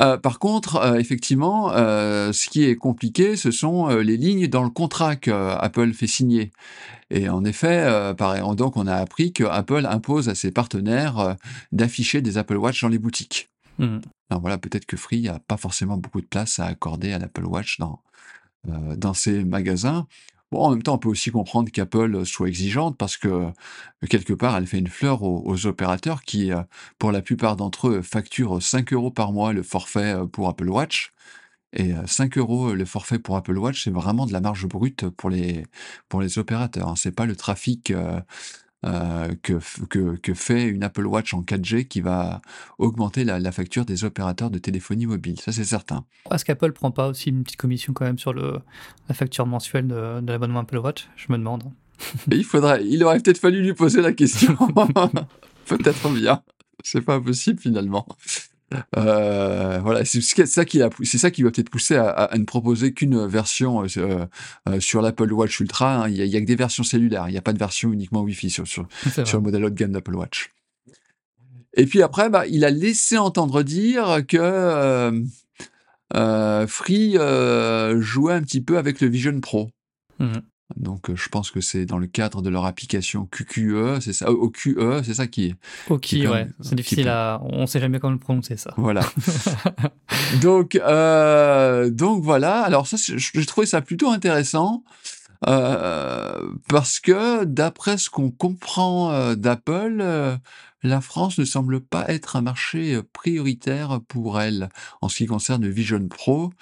Euh, 0.00 0.16
par 0.16 0.38
contre, 0.38 0.76
euh, 0.76 0.96
effectivement, 0.96 1.72
euh, 1.72 2.32
ce 2.32 2.48
qui 2.48 2.64
est 2.64 2.76
compliqué, 2.76 3.36
ce 3.36 3.50
sont 3.50 3.88
les 3.88 4.16
lignes 4.16 4.48
dans 4.48 4.64
le 4.64 4.70
contrat 4.70 5.16
qu'Apple 5.16 5.92
fait 5.92 6.06
signer. 6.06 6.50
Et 7.10 7.28
en 7.28 7.44
effet, 7.44 8.14
donc 8.56 8.76
on 8.76 8.86
a 8.86 8.94
appris 8.94 9.32
que 9.32 9.44
Apple 9.44 9.86
impose 9.86 10.28
à 10.28 10.34
ses 10.34 10.50
partenaires 10.50 11.36
d'afficher 11.70 12.22
des 12.22 12.38
Apple 12.38 12.56
Watch 12.56 12.82
dans 12.82 12.88
les 12.88 12.98
boutiques. 12.98 13.50
Mmh. 13.78 13.98
Alors 14.30 14.40
voilà, 14.40 14.58
peut-être 14.58 14.86
que 14.86 14.96
Free 14.96 15.22
n'a 15.22 15.38
pas 15.38 15.56
forcément 15.56 15.96
beaucoup 15.96 16.20
de 16.20 16.26
place 16.26 16.58
à 16.58 16.66
accorder 16.66 17.12
à 17.12 17.18
l'Apple 17.18 17.44
Watch 17.44 17.78
dans, 17.78 18.00
dans 18.64 19.14
ses 19.14 19.44
magasins 19.44 20.06
en 20.52 20.70
même 20.70 20.82
temps, 20.82 20.94
on 20.94 20.98
peut 20.98 21.08
aussi 21.08 21.30
comprendre 21.30 21.70
qu'Apple 21.70 22.24
soit 22.24 22.48
exigeante 22.48 22.96
parce 22.96 23.16
que 23.16 23.28
euh, 23.28 23.50
quelque 24.08 24.32
part, 24.32 24.56
elle 24.56 24.66
fait 24.66 24.78
une 24.78 24.88
fleur 24.88 25.22
aux, 25.22 25.66
opérateurs 25.66 26.22
qui, 26.22 26.52
euh, 26.52 26.62
pour 26.98 27.12
la 27.12 27.22
plupart 27.22 27.56
d'entre 27.56 27.88
eux, 27.88 28.02
facturent 28.02 28.62
5 28.62 28.92
euros 28.92 29.10
par 29.10 29.32
mois 29.32 29.52
le 29.52 29.62
forfait 29.62 30.14
euh, 30.14 30.26
pour 30.26 30.48
Apple 30.48 30.68
Watch. 30.68 31.12
Et 31.76 31.92
5 32.06 32.38
euros 32.38 32.72
le 32.72 32.84
forfait 32.84 33.18
pour 33.18 33.36
Apple 33.36 33.58
Watch, 33.58 33.82
c'est 33.82 33.90
vraiment 33.90 34.26
de 34.26 34.32
la 34.32 34.40
marge 34.40 34.64
brute 34.66 35.08
pour 35.10 35.28
les, 35.28 35.66
pour 36.08 36.20
les 36.20 36.38
opérateurs. 36.38 36.88
Hein. 36.88 36.94
C'est 36.96 37.10
pas 37.10 37.26
le 37.26 37.34
trafic 37.34 37.92
euh, 38.84 39.34
que, 39.42 39.58
que, 40.16 40.34
fait 40.34 40.64
une 40.64 40.82
Apple 40.82 41.06
Watch 41.06 41.32
en 41.32 41.42
4G 41.42 41.86
qui 41.86 42.00
va 42.00 42.42
augmenter 42.78 43.24
la, 43.24 43.52
facture 43.52 43.84
des 43.84 44.04
opérateurs 44.04 44.50
de 44.50 44.58
téléphonie 44.58 45.06
mobile. 45.06 45.40
Ça, 45.40 45.52
c'est 45.52 45.64
certain. 45.64 46.04
Est-ce 46.30 46.44
qu'Apple 46.44 46.72
prend 46.72 46.90
pas 46.90 47.08
aussi 47.08 47.30
une 47.30 47.44
petite 47.44 47.58
commission 47.58 47.92
quand 47.92 48.04
même 48.04 48.18
sur 48.18 48.32
le, 48.32 48.58
la 49.08 49.14
facture 49.14 49.46
mensuelle 49.46 49.86
de, 49.86 50.20
de 50.20 50.32
l'abonnement 50.32 50.60
Apple 50.60 50.78
Watch 50.78 51.08
Je 51.16 51.32
me 51.32 51.38
demande. 51.38 51.64
il, 52.30 52.44
faudrait, 52.44 52.84
il 52.84 53.02
aurait 53.04 53.20
peut-être 53.20 53.38
fallu 53.38 53.62
lui 53.62 53.74
poser 53.74 54.02
la 54.02 54.12
question. 54.12 54.56
peut-être 55.66 56.08
bien. 56.10 56.42
C'est 56.82 57.00
pas 57.00 57.14
impossible 57.14 57.60
finalement. 57.60 58.06
Euh, 58.96 59.78
voilà, 59.82 60.04
c'est 60.04 60.20
ça 60.20 60.64
qui 60.64 60.80
c'est 61.02 61.18
ça 61.18 61.30
qui 61.30 61.42
va 61.42 61.50
peut-être 61.50 61.70
pousser 61.70 61.96
à, 61.96 62.30
ne 62.36 62.44
proposer 62.44 62.92
qu'une 62.92 63.26
version 63.26 63.84
euh, 63.84 64.26
euh, 64.68 64.80
sur 64.80 65.02
l'Apple 65.02 65.32
Watch 65.32 65.60
Ultra. 65.60 66.04
Hein. 66.04 66.08
Il 66.08 66.28
n'y 66.28 66.36
a, 66.36 66.40
que 66.40 66.46
des 66.46 66.56
versions 66.56 66.84
cellulaires, 66.84 67.28
il 67.28 67.32
n'y 67.32 67.38
a 67.38 67.42
pas 67.42 67.52
de 67.52 67.58
version 67.58 67.92
uniquement 67.92 68.22
Wi-Fi 68.22 68.50
sur, 68.50 68.66
sur, 68.66 68.86
le 69.10 69.40
modèle 69.40 69.64
haut 69.64 69.70
de 69.70 69.74
gamme 69.74 69.92
d'Apple 69.92 70.14
Watch. 70.14 70.50
Et 71.76 71.86
puis 71.86 72.02
après, 72.02 72.30
bah, 72.30 72.46
il 72.46 72.64
a 72.64 72.70
laissé 72.70 73.18
entendre 73.18 73.62
dire 73.62 74.22
que 74.28 75.24
Free 76.66 77.12
jouait 78.00 78.34
un 78.34 78.42
petit 78.42 78.60
peu 78.60 78.78
avec 78.78 79.00
le 79.00 79.08
Vision 79.08 79.40
Pro. 79.40 79.70
Mmh 80.18 80.38
donc, 80.76 81.10
euh, 81.10 81.16
je 81.16 81.28
pense 81.28 81.50
que 81.50 81.60
c'est 81.60 81.84
dans 81.84 81.98
le 81.98 82.06
cadre 82.06 82.40
de 82.40 82.48
leur 82.48 82.64
application 82.64 83.26
QQE, 83.26 84.00
c'est 84.00 84.14
ça, 84.14 84.30
OQE, 84.30 85.02
c'est 85.04 85.14
ça 85.14 85.26
qui 85.26 85.46
est. 85.46 85.54
OQE, 85.90 86.26
ouais, 86.26 86.48
c'est 86.60 86.74
difficile 86.74 87.08
à. 87.08 87.40
On 87.44 87.66
sait 87.66 87.80
jamais 87.80 88.00
comment 88.00 88.14
le 88.14 88.18
prononcer, 88.18 88.56
ça. 88.56 88.72
Voilà. 88.78 89.02
donc, 90.42 90.74
euh, 90.76 91.90
donc 91.90 92.22
voilà. 92.22 92.62
Alors, 92.62 92.86
ça, 92.86 92.96
j'ai 92.96 93.46
trouvé 93.46 93.66
ça 93.66 93.82
plutôt 93.82 94.08
intéressant. 94.08 94.84
Euh, 95.46 96.54
parce 96.68 97.00
que 97.00 97.44
d'après 97.44 97.98
ce 97.98 98.10
qu'on 98.10 98.30
comprend 98.30 99.34
d'Apple, 99.34 100.38
la 100.82 101.00
France 101.00 101.38
ne 101.38 101.44
semble 101.44 101.80
pas 101.80 102.04
être 102.08 102.36
un 102.36 102.42
marché 102.42 103.00
prioritaire 103.12 104.00
pour 104.06 104.40
elle. 104.40 104.68
En 105.00 105.08
ce 105.08 105.18
qui 105.18 105.26
concerne 105.26 105.68
Vision 105.68 106.06
Pro, 106.08 106.52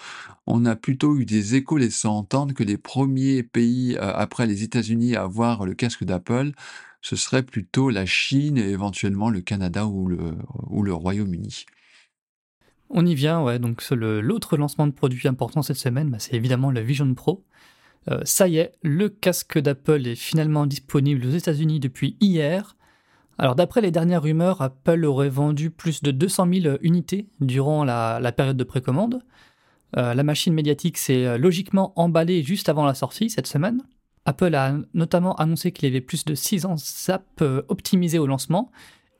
on 0.46 0.64
a 0.64 0.76
plutôt 0.76 1.16
eu 1.16 1.24
des 1.24 1.54
échos 1.54 1.76
laissant 1.76 2.16
entendre 2.16 2.54
que 2.54 2.64
les 2.64 2.78
premiers 2.78 3.42
pays 3.42 3.96
après 3.98 4.46
les 4.46 4.62
États-Unis 4.62 5.16
à 5.16 5.22
avoir 5.22 5.64
le 5.64 5.74
casque 5.74 6.04
d'Apple, 6.04 6.52
ce 7.00 7.16
serait 7.16 7.42
plutôt 7.42 7.90
la 7.90 8.06
Chine 8.06 8.56
et 8.56 8.70
éventuellement 8.70 9.28
le 9.28 9.40
Canada 9.40 9.86
ou 9.86 10.06
le, 10.06 10.36
ou 10.70 10.82
le 10.82 10.94
Royaume-Uni. 10.94 11.66
On 12.90 13.04
y 13.04 13.14
vient, 13.14 13.42
ouais. 13.42 13.58
Donc 13.58 13.82
l'autre 13.90 14.56
lancement 14.56 14.86
de 14.86 14.92
produit 14.92 15.26
important 15.26 15.62
cette 15.62 15.78
semaine, 15.78 16.10
bah, 16.10 16.18
c'est 16.20 16.34
évidemment 16.34 16.70
le 16.70 16.80
Vision 16.80 17.12
Pro. 17.14 17.42
Ça 18.24 18.48
y 18.48 18.58
est, 18.58 18.72
le 18.82 19.08
casque 19.08 19.58
d'Apple 19.58 20.06
est 20.06 20.16
finalement 20.16 20.66
disponible 20.66 21.24
aux 21.26 21.30
États-Unis 21.30 21.80
depuis 21.80 22.16
hier. 22.20 22.76
Alors 23.38 23.56
d'après 23.56 23.80
les 23.80 23.90
dernières 23.90 24.22
rumeurs, 24.22 24.62
Apple 24.62 25.04
aurait 25.04 25.28
vendu 25.28 25.70
plus 25.70 26.02
de 26.02 26.10
200 26.10 26.46
000 26.62 26.76
unités 26.82 27.26
durant 27.40 27.84
la, 27.84 28.32
période 28.36 28.56
de 28.56 28.64
précommande. 28.64 29.20
Euh, 29.96 30.14
la 30.14 30.22
machine 30.22 30.54
médiatique 30.54 30.96
s'est 30.96 31.26
euh, 31.26 31.38
logiquement 31.38 31.92
emballée 31.96 32.42
juste 32.42 32.68
avant 32.68 32.84
la 32.84 32.94
sortie 32.94 33.30
cette 33.30 33.46
semaine. 33.46 33.82
Apple 34.24 34.54
a 34.54 34.76
notamment 34.94 35.34
annoncé 35.34 35.72
qu'il 35.72 35.88
y 35.88 35.92
avait 35.92 36.00
plus 36.00 36.24
de 36.24 36.34
600 36.34 36.76
apps 37.08 37.24
euh, 37.42 37.62
optimisées 37.68 38.18
au 38.18 38.26
lancement. 38.26 38.70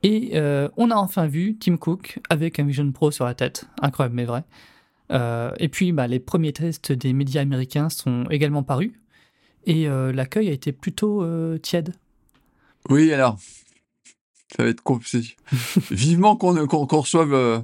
Et 0.05 0.37
on 0.75 0.91
a 0.91 0.95
enfin 0.95 1.27
vu 1.27 1.57
Tim 1.57 1.77
Cook 1.77 2.19
avec 2.29 2.59
un 2.59 2.65
Vision 2.65 2.91
Pro 2.91 3.09
sur 3.09 3.23
la 3.23 3.33
tête. 3.35 3.69
Incroyable 3.81 4.15
mais 4.15 4.25
vrai. 4.25 4.43
Et 5.09 5.69
puis 5.69 5.91
bah, 5.91 6.07
les 6.07 6.19
premiers 6.19 6.53
tests 6.53 6.91
des 6.91 7.13
médias 7.13 7.41
américains 7.41 7.89
sont 7.89 8.25
également 8.29 8.63
parus. 8.63 8.91
Et 9.65 9.87
l'accueil 9.87 10.49
a 10.49 10.51
été 10.51 10.71
plutôt 10.71 11.25
tiède. 11.59 11.93
Oui, 12.89 13.13
alors 13.13 13.37
ça 14.55 14.63
va 14.63 14.69
être 14.69 14.81
compliqué. 14.81 15.35
Vivement 15.91 16.35
qu'on 16.35 16.85
reçoive 16.85 17.33
euh, 17.33 17.59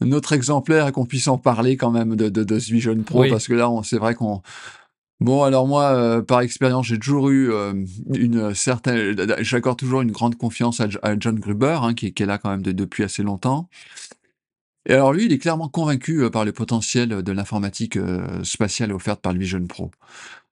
notre 0.00 0.32
exemplaire 0.32 0.86
et 0.86 0.92
qu'on 0.92 1.06
puisse 1.06 1.28
en 1.28 1.38
parler 1.38 1.76
quand 1.76 1.90
même 1.90 2.16
de, 2.16 2.28
de, 2.28 2.58
ce 2.58 2.72
Vision 2.72 2.96
Pro, 3.02 3.24
parce 3.28 3.48
que 3.48 3.54
là, 3.54 3.70
c'est 3.82 3.98
vrai 3.98 4.14
qu'on... 4.14 4.42
Bon, 5.20 5.42
alors 5.42 5.66
moi, 5.66 5.86
euh, 5.86 6.22
par 6.22 6.42
expérience, 6.42 6.86
j'ai 6.86 6.98
toujours 6.98 7.30
eu 7.30 7.50
euh, 7.50 7.74
une 8.14 8.54
certaine... 8.54 9.16
J'accorde 9.40 9.76
toujours 9.76 10.00
une 10.00 10.12
grande 10.12 10.36
confiance 10.36 10.80
à, 10.80 11.18
John 11.18 11.40
Gruber, 11.40 11.80
hein, 11.82 11.94
qui, 11.94 12.06
est 12.06 12.26
là 12.26 12.38
quand 12.38 12.50
même 12.50 12.62
depuis 12.62 13.02
assez 13.02 13.24
longtemps. 13.24 13.68
Et 14.86 14.94
alors 14.94 15.12
lui, 15.12 15.26
il 15.26 15.32
est 15.32 15.38
clairement 15.38 15.68
convaincu 15.68 16.30
par 16.30 16.44
le 16.44 16.52
potentiel 16.52 17.22
de 17.22 17.32
l'informatique 17.32 17.98
spatiale 18.42 18.92
offerte 18.92 19.20
par 19.20 19.32
le 19.32 19.38
Vision 19.38 19.66
Pro. 19.66 19.90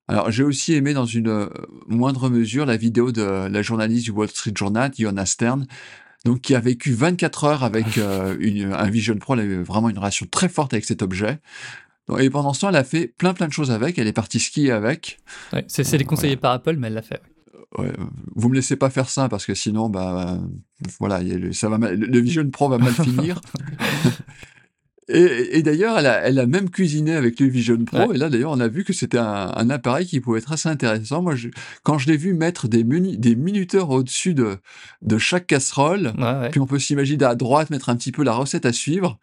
Alors, 0.08 0.30
j'ai 0.30 0.44
aussi 0.44 0.74
aimé 0.74 0.94
dans 0.94 1.04
une 1.04 1.28
euh, 1.28 1.48
moindre 1.88 2.28
mesure 2.28 2.64
la 2.64 2.76
vidéo 2.76 3.10
de 3.10 3.48
la 3.48 3.62
journaliste 3.62 4.04
du 4.04 4.12
Wall 4.12 4.28
Street 4.28 4.52
Journal, 4.54 4.92
Yona 4.96 5.26
Stern, 5.26 5.66
donc 6.24 6.42
qui 6.42 6.54
a 6.54 6.60
vécu 6.60 6.92
24 6.92 7.44
heures 7.44 7.64
avec 7.64 7.98
euh, 7.98 8.36
une, 8.38 8.72
un 8.72 8.88
Vision 8.88 9.16
Pro. 9.16 9.34
Elle 9.34 9.40
a 9.40 9.44
eu 9.44 9.62
vraiment 9.62 9.88
une 9.88 9.98
relation 9.98 10.26
très 10.30 10.48
forte 10.48 10.72
avec 10.74 10.84
cet 10.84 11.02
objet. 11.02 11.40
et 12.20 12.30
pendant 12.30 12.52
ce 12.52 12.60
temps, 12.60 12.68
elle 12.68 12.76
a 12.76 12.84
fait 12.84 13.08
plein 13.18 13.34
plein 13.34 13.48
de 13.48 13.52
choses 13.52 13.72
avec. 13.72 13.98
Elle 13.98 14.06
est 14.06 14.12
partie 14.12 14.38
skier 14.38 14.70
avec. 14.70 15.18
Ouais, 15.52 15.64
c'est 15.66 15.98
déconseillé 15.98 16.36
par 16.36 16.52
Apple, 16.52 16.76
mais 16.76 16.86
elle 16.86 16.94
l'a 16.94 17.02
fait. 17.02 17.20
ouais, 17.20 17.35
vous 18.34 18.48
me 18.48 18.54
laissez 18.54 18.76
pas 18.76 18.90
faire 18.90 19.08
ça 19.08 19.28
parce 19.28 19.46
que 19.46 19.54
sinon, 19.54 19.88
bah, 19.88 20.38
voilà, 20.98 21.20
ça 21.52 21.68
va 21.68 21.78
le 21.90 22.20
Vision 22.20 22.48
Pro 22.50 22.68
va 22.68 22.78
mal 22.78 22.92
finir. 23.04 23.40
Et, 25.08 25.62
d'ailleurs, 25.62 25.98
elle 25.98 26.06
a, 26.06 26.26
elle 26.26 26.38
a, 26.40 26.46
même 26.46 26.68
cuisiné 26.68 27.14
avec 27.14 27.38
le 27.38 27.46
Vision 27.46 27.84
Pro. 27.84 28.12
Et 28.12 28.18
là, 28.18 28.28
d'ailleurs, 28.28 28.50
on 28.50 28.58
a 28.58 28.66
vu 28.66 28.82
que 28.82 28.92
c'était 28.92 29.18
un, 29.18 29.70
appareil 29.70 30.04
qui 30.04 30.20
pouvait 30.20 30.40
être 30.40 30.50
assez 30.50 30.68
intéressant. 30.68 31.22
Moi, 31.22 31.36
je, 31.36 31.48
quand 31.84 31.96
je 31.96 32.08
l'ai 32.08 32.16
vu 32.16 32.34
mettre 32.34 32.66
des, 32.66 32.82
des 32.82 33.36
minuteurs 33.36 33.90
au-dessus 33.90 34.34
de, 34.34 34.58
de 35.02 35.18
chaque 35.18 35.46
casserole, 35.46 36.12
puis 36.50 36.60
on 36.60 36.66
peut 36.66 36.80
s'imaginer 36.80 37.24
à 37.24 37.36
droite 37.36 37.70
mettre 37.70 37.88
un 37.88 37.96
petit 37.96 38.10
peu 38.10 38.24
la 38.24 38.32
recette 38.32 38.66
à 38.66 38.72
suivre. 38.72 39.18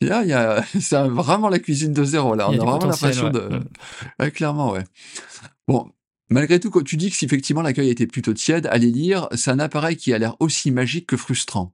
C'est 0.00 0.06
vraiment 1.08 1.48
la 1.48 1.58
cuisine 1.58 1.92
de 1.92 2.04
zéro. 2.04 2.34
Là, 2.34 2.48
on 2.48 2.52
a, 2.52 2.56
vraiment 2.56 2.86
l'impression 2.86 3.30
de. 3.30 3.60
Mm. 4.18 4.30
clairement, 4.30 4.72
ouais. 4.72 4.84
Bon, 5.66 5.90
Malgré 6.30 6.60
tout, 6.60 6.70
quand 6.70 6.84
tu 6.84 6.96
dis 6.96 7.10
que 7.10 7.16
si 7.16 7.24
effectivement 7.24 7.62
l'accueil 7.62 7.88
était 7.88 8.06
plutôt 8.06 8.34
tiède, 8.34 8.66
allez 8.70 8.90
lire, 8.90 9.28
c'est 9.34 9.50
un 9.50 9.58
appareil 9.58 9.96
qui 9.96 10.12
a 10.12 10.18
l'air 10.18 10.36
aussi 10.40 10.70
magique 10.70 11.06
que 11.06 11.16
frustrant. 11.16 11.72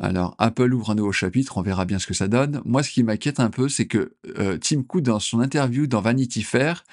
Alors, 0.00 0.36
Apple 0.38 0.72
ouvre 0.72 0.90
un 0.90 0.94
nouveau 0.94 1.12
chapitre, 1.12 1.58
on 1.58 1.62
verra 1.62 1.84
bien 1.84 1.98
ce 1.98 2.06
que 2.06 2.14
ça 2.14 2.28
donne. 2.28 2.62
Moi, 2.64 2.82
ce 2.82 2.90
qui 2.90 3.02
m'inquiète 3.02 3.40
un 3.40 3.50
peu, 3.50 3.68
c'est 3.68 3.86
que 3.86 4.14
euh, 4.38 4.56
Tim 4.58 4.82
Cook, 4.82 5.02
dans 5.02 5.18
son 5.18 5.40
interview 5.40 5.86
dans 5.88 6.00
Vanity 6.00 6.42
Fair, 6.42 6.84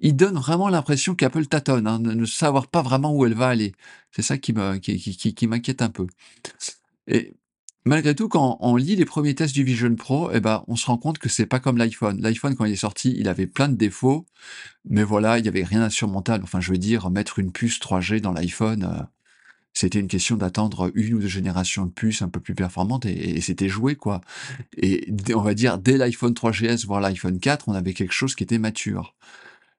il 0.00 0.16
donne 0.16 0.36
vraiment 0.36 0.68
l'impression 0.68 1.14
qu'Apple 1.14 1.46
tâtonne, 1.46 1.86
hein, 1.86 1.98
ne 1.98 2.24
savoir 2.24 2.68
pas 2.68 2.82
vraiment 2.82 3.14
où 3.14 3.26
elle 3.26 3.34
va 3.34 3.48
aller. 3.48 3.74
C'est 4.12 4.22
ça 4.22 4.38
qui 4.38 4.52
m'inquiète 4.52 5.82
un 5.82 5.90
peu. 5.90 6.06
Et 7.06 7.34
malgré 7.88 8.14
tout, 8.14 8.28
quand 8.28 8.56
on 8.60 8.76
lit 8.76 8.96
les 8.96 9.04
premiers 9.04 9.34
tests 9.34 9.54
du 9.54 9.64
Vision 9.64 9.94
Pro, 9.96 10.30
eh 10.32 10.40
ben, 10.40 10.62
on 10.68 10.76
se 10.76 10.86
rend 10.86 10.98
compte 10.98 11.18
que 11.18 11.28
c'est 11.28 11.46
pas 11.46 11.58
comme 11.58 11.76
l'iPhone. 11.76 12.20
L'iPhone, 12.20 12.54
quand 12.54 12.64
il 12.64 12.72
est 12.72 12.76
sorti, 12.76 13.14
il 13.18 13.28
avait 13.28 13.46
plein 13.46 13.68
de 13.68 13.76
défauts, 13.76 14.26
mais 14.84 15.02
voilà, 15.02 15.38
il 15.38 15.42
n'y 15.42 15.48
avait 15.48 15.64
rien 15.64 15.80
d'insurmontable. 15.80 16.44
Enfin, 16.44 16.60
je 16.60 16.70
veux 16.70 16.78
dire, 16.78 17.10
mettre 17.10 17.38
une 17.38 17.50
puce 17.50 17.80
3G 17.80 18.20
dans 18.20 18.32
l'iPhone, 18.32 18.84
euh, 18.84 19.02
c'était 19.72 20.00
une 20.00 20.08
question 20.08 20.36
d'attendre 20.36 20.90
une 20.94 21.14
ou 21.14 21.18
deux 21.20 21.28
générations 21.28 21.86
de 21.86 21.90
puces 21.90 22.22
un 22.22 22.28
peu 22.28 22.40
plus 22.40 22.54
performantes 22.54 23.06
et, 23.06 23.40
c'était 23.40 23.68
joué, 23.68 23.96
quoi. 23.96 24.20
Et 24.76 25.12
on 25.34 25.40
va 25.40 25.54
dire, 25.54 25.78
dès 25.78 25.96
l'iPhone 25.96 26.32
3GS, 26.32 26.86
voire 26.86 27.00
l'iPhone 27.00 27.38
4, 27.38 27.68
on 27.68 27.74
avait 27.74 27.94
quelque 27.94 28.12
chose 28.12 28.34
qui 28.34 28.42
était 28.42 28.58
mature. 28.58 29.14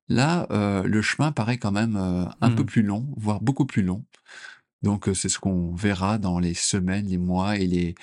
Là, 0.07 0.47
euh, 0.51 0.83
le 0.83 1.01
chemin 1.01 1.31
paraît 1.31 1.57
quand 1.57 1.71
même 1.71 1.95
euh, 1.95 2.25
un 2.41 2.49
peu 2.49 2.63
mmh. 2.63 2.67
plus 2.67 2.81
long, 2.81 3.07
voire 3.17 3.41
beaucoup 3.41 3.65
plus 3.65 3.83
long. 3.83 4.05
Donc, 4.81 5.09
euh, 5.09 5.13
c'est 5.13 5.29
ce 5.29 5.39
qu'on 5.39 5.73
verra 5.73 6.17
dans 6.17 6.39
les 6.39 6.53
semaines, 6.53 7.07
les 7.07 7.17
mois 7.17 7.57
et 7.57 7.67
les, 7.67 7.95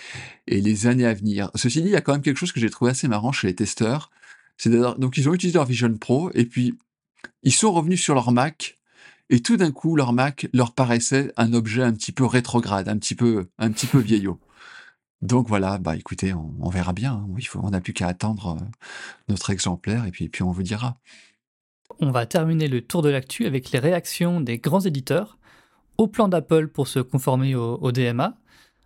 et 0.46 0.60
les 0.60 0.86
années 0.86 1.06
à 1.06 1.14
venir. 1.14 1.50
Ceci 1.54 1.80
dit, 1.82 1.88
il 1.88 1.92
y 1.92 1.96
a 1.96 2.00
quand 2.00 2.12
même 2.12 2.22
quelque 2.22 2.38
chose 2.38 2.52
que 2.52 2.60
j'ai 2.60 2.70
trouvé 2.70 2.90
assez 2.90 3.08
marrant 3.08 3.32
chez 3.32 3.46
les 3.46 3.54
testeurs. 3.54 4.10
C'est 4.58 4.70
donc 4.70 5.18
ils 5.18 5.28
ont 5.28 5.34
utilisé 5.34 5.58
leur 5.58 5.66
Vision 5.66 5.92
Pro 5.98 6.30
et 6.34 6.46
puis 6.46 6.78
ils 7.42 7.52
sont 7.52 7.72
revenus 7.72 8.02
sur 8.02 8.14
leur 8.14 8.32
Mac 8.32 8.76
et 9.28 9.40
tout 9.40 9.56
d'un 9.56 9.72
coup, 9.72 9.96
leur 9.96 10.12
Mac 10.12 10.48
leur 10.52 10.72
paraissait 10.72 11.32
un 11.36 11.52
objet 11.52 11.82
un 11.82 11.92
petit 11.92 12.12
peu 12.12 12.24
rétrograde, 12.24 12.88
un 12.88 12.96
petit 12.96 13.14
peu, 13.14 13.48
un 13.58 13.72
petit 13.72 13.86
peu 13.86 13.98
vieillot. 13.98 14.38
Donc 15.22 15.48
voilà, 15.48 15.78
bah 15.78 15.96
écoutez, 15.96 16.32
on, 16.34 16.68
verra 16.68 16.92
bien. 16.92 17.14
Hein. 17.14 17.28
Il 17.38 17.46
faut, 17.46 17.60
on 17.62 17.70
n'a 17.70 17.80
plus 17.80 17.92
qu'à 17.92 18.06
attendre 18.06 18.58
euh, 18.60 18.64
notre 19.28 19.50
exemplaire 19.50 20.04
et 20.04 20.10
puis, 20.10 20.28
puis 20.28 20.42
on 20.42 20.52
vous 20.52 20.62
dira. 20.62 21.00
On 21.98 22.10
va 22.10 22.26
terminer 22.26 22.68
le 22.68 22.82
tour 22.82 23.02
de 23.02 23.08
l'actu 23.08 23.46
avec 23.46 23.70
les 23.70 23.78
réactions 23.78 24.40
des 24.40 24.58
grands 24.58 24.80
éditeurs 24.80 25.38
au 25.98 26.06
plan 26.06 26.28
d'Apple 26.28 26.68
pour 26.68 26.88
se 26.88 26.98
conformer 26.98 27.54
au, 27.54 27.92
DMA. 27.92 28.36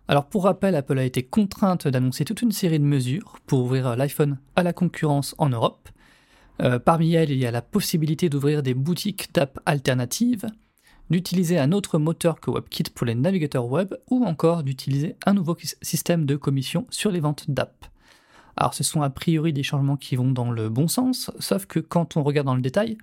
Alors 0.07 0.25
pour 0.25 0.43
rappel, 0.43 0.75
Apple 0.75 0.97
a 0.97 1.03
été 1.03 1.23
contrainte 1.23 1.87
d'annoncer 1.87 2.25
toute 2.25 2.41
une 2.41 2.51
série 2.51 2.79
de 2.79 2.85
mesures 2.85 3.37
pour 3.45 3.61
ouvrir 3.61 3.95
l'iPhone 3.95 4.37
à 4.55 4.63
la 4.63 4.73
concurrence 4.73 5.35
en 5.37 5.49
Europe. 5.49 5.89
Euh, 6.61 6.79
parmi 6.79 7.13
elles, 7.13 7.31
il 7.31 7.37
y 7.37 7.45
a 7.45 7.51
la 7.51 7.61
possibilité 7.61 8.29
d'ouvrir 8.29 8.61
des 8.61 8.73
boutiques 8.73 9.33
d'app 9.33 9.59
alternatives, 9.65 10.47
d'utiliser 11.09 11.57
un 11.59 11.71
autre 11.71 11.97
moteur 11.97 12.39
que 12.39 12.51
WebKit 12.51 12.91
pour 12.93 13.05
les 13.05 13.15
navigateurs 13.15 13.67
web, 13.67 13.93
ou 14.09 14.25
encore 14.25 14.63
d'utiliser 14.63 15.15
un 15.25 15.33
nouveau 15.33 15.57
système 15.81 16.25
de 16.25 16.35
commission 16.35 16.85
sur 16.89 17.11
les 17.11 17.19
ventes 17.19 17.49
d'app. 17.49 17.85
Alors 18.55 18.73
ce 18.73 18.83
sont 18.83 19.01
a 19.01 19.09
priori 19.09 19.53
des 19.53 19.63
changements 19.63 19.97
qui 19.97 20.15
vont 20.15 20.31
dans 20.31 20.51
le 20.51 20.69
bon 20.69 20.87
sens, 20.87 21.31
sauf 21.39 21.65
que 21.65 21.79
quand 21.79 22.17
on 22.17 22.23
regarde 22.23 22.47
dans 22.47 22.55
le 22.55 22.61
détail, 22.61 22.97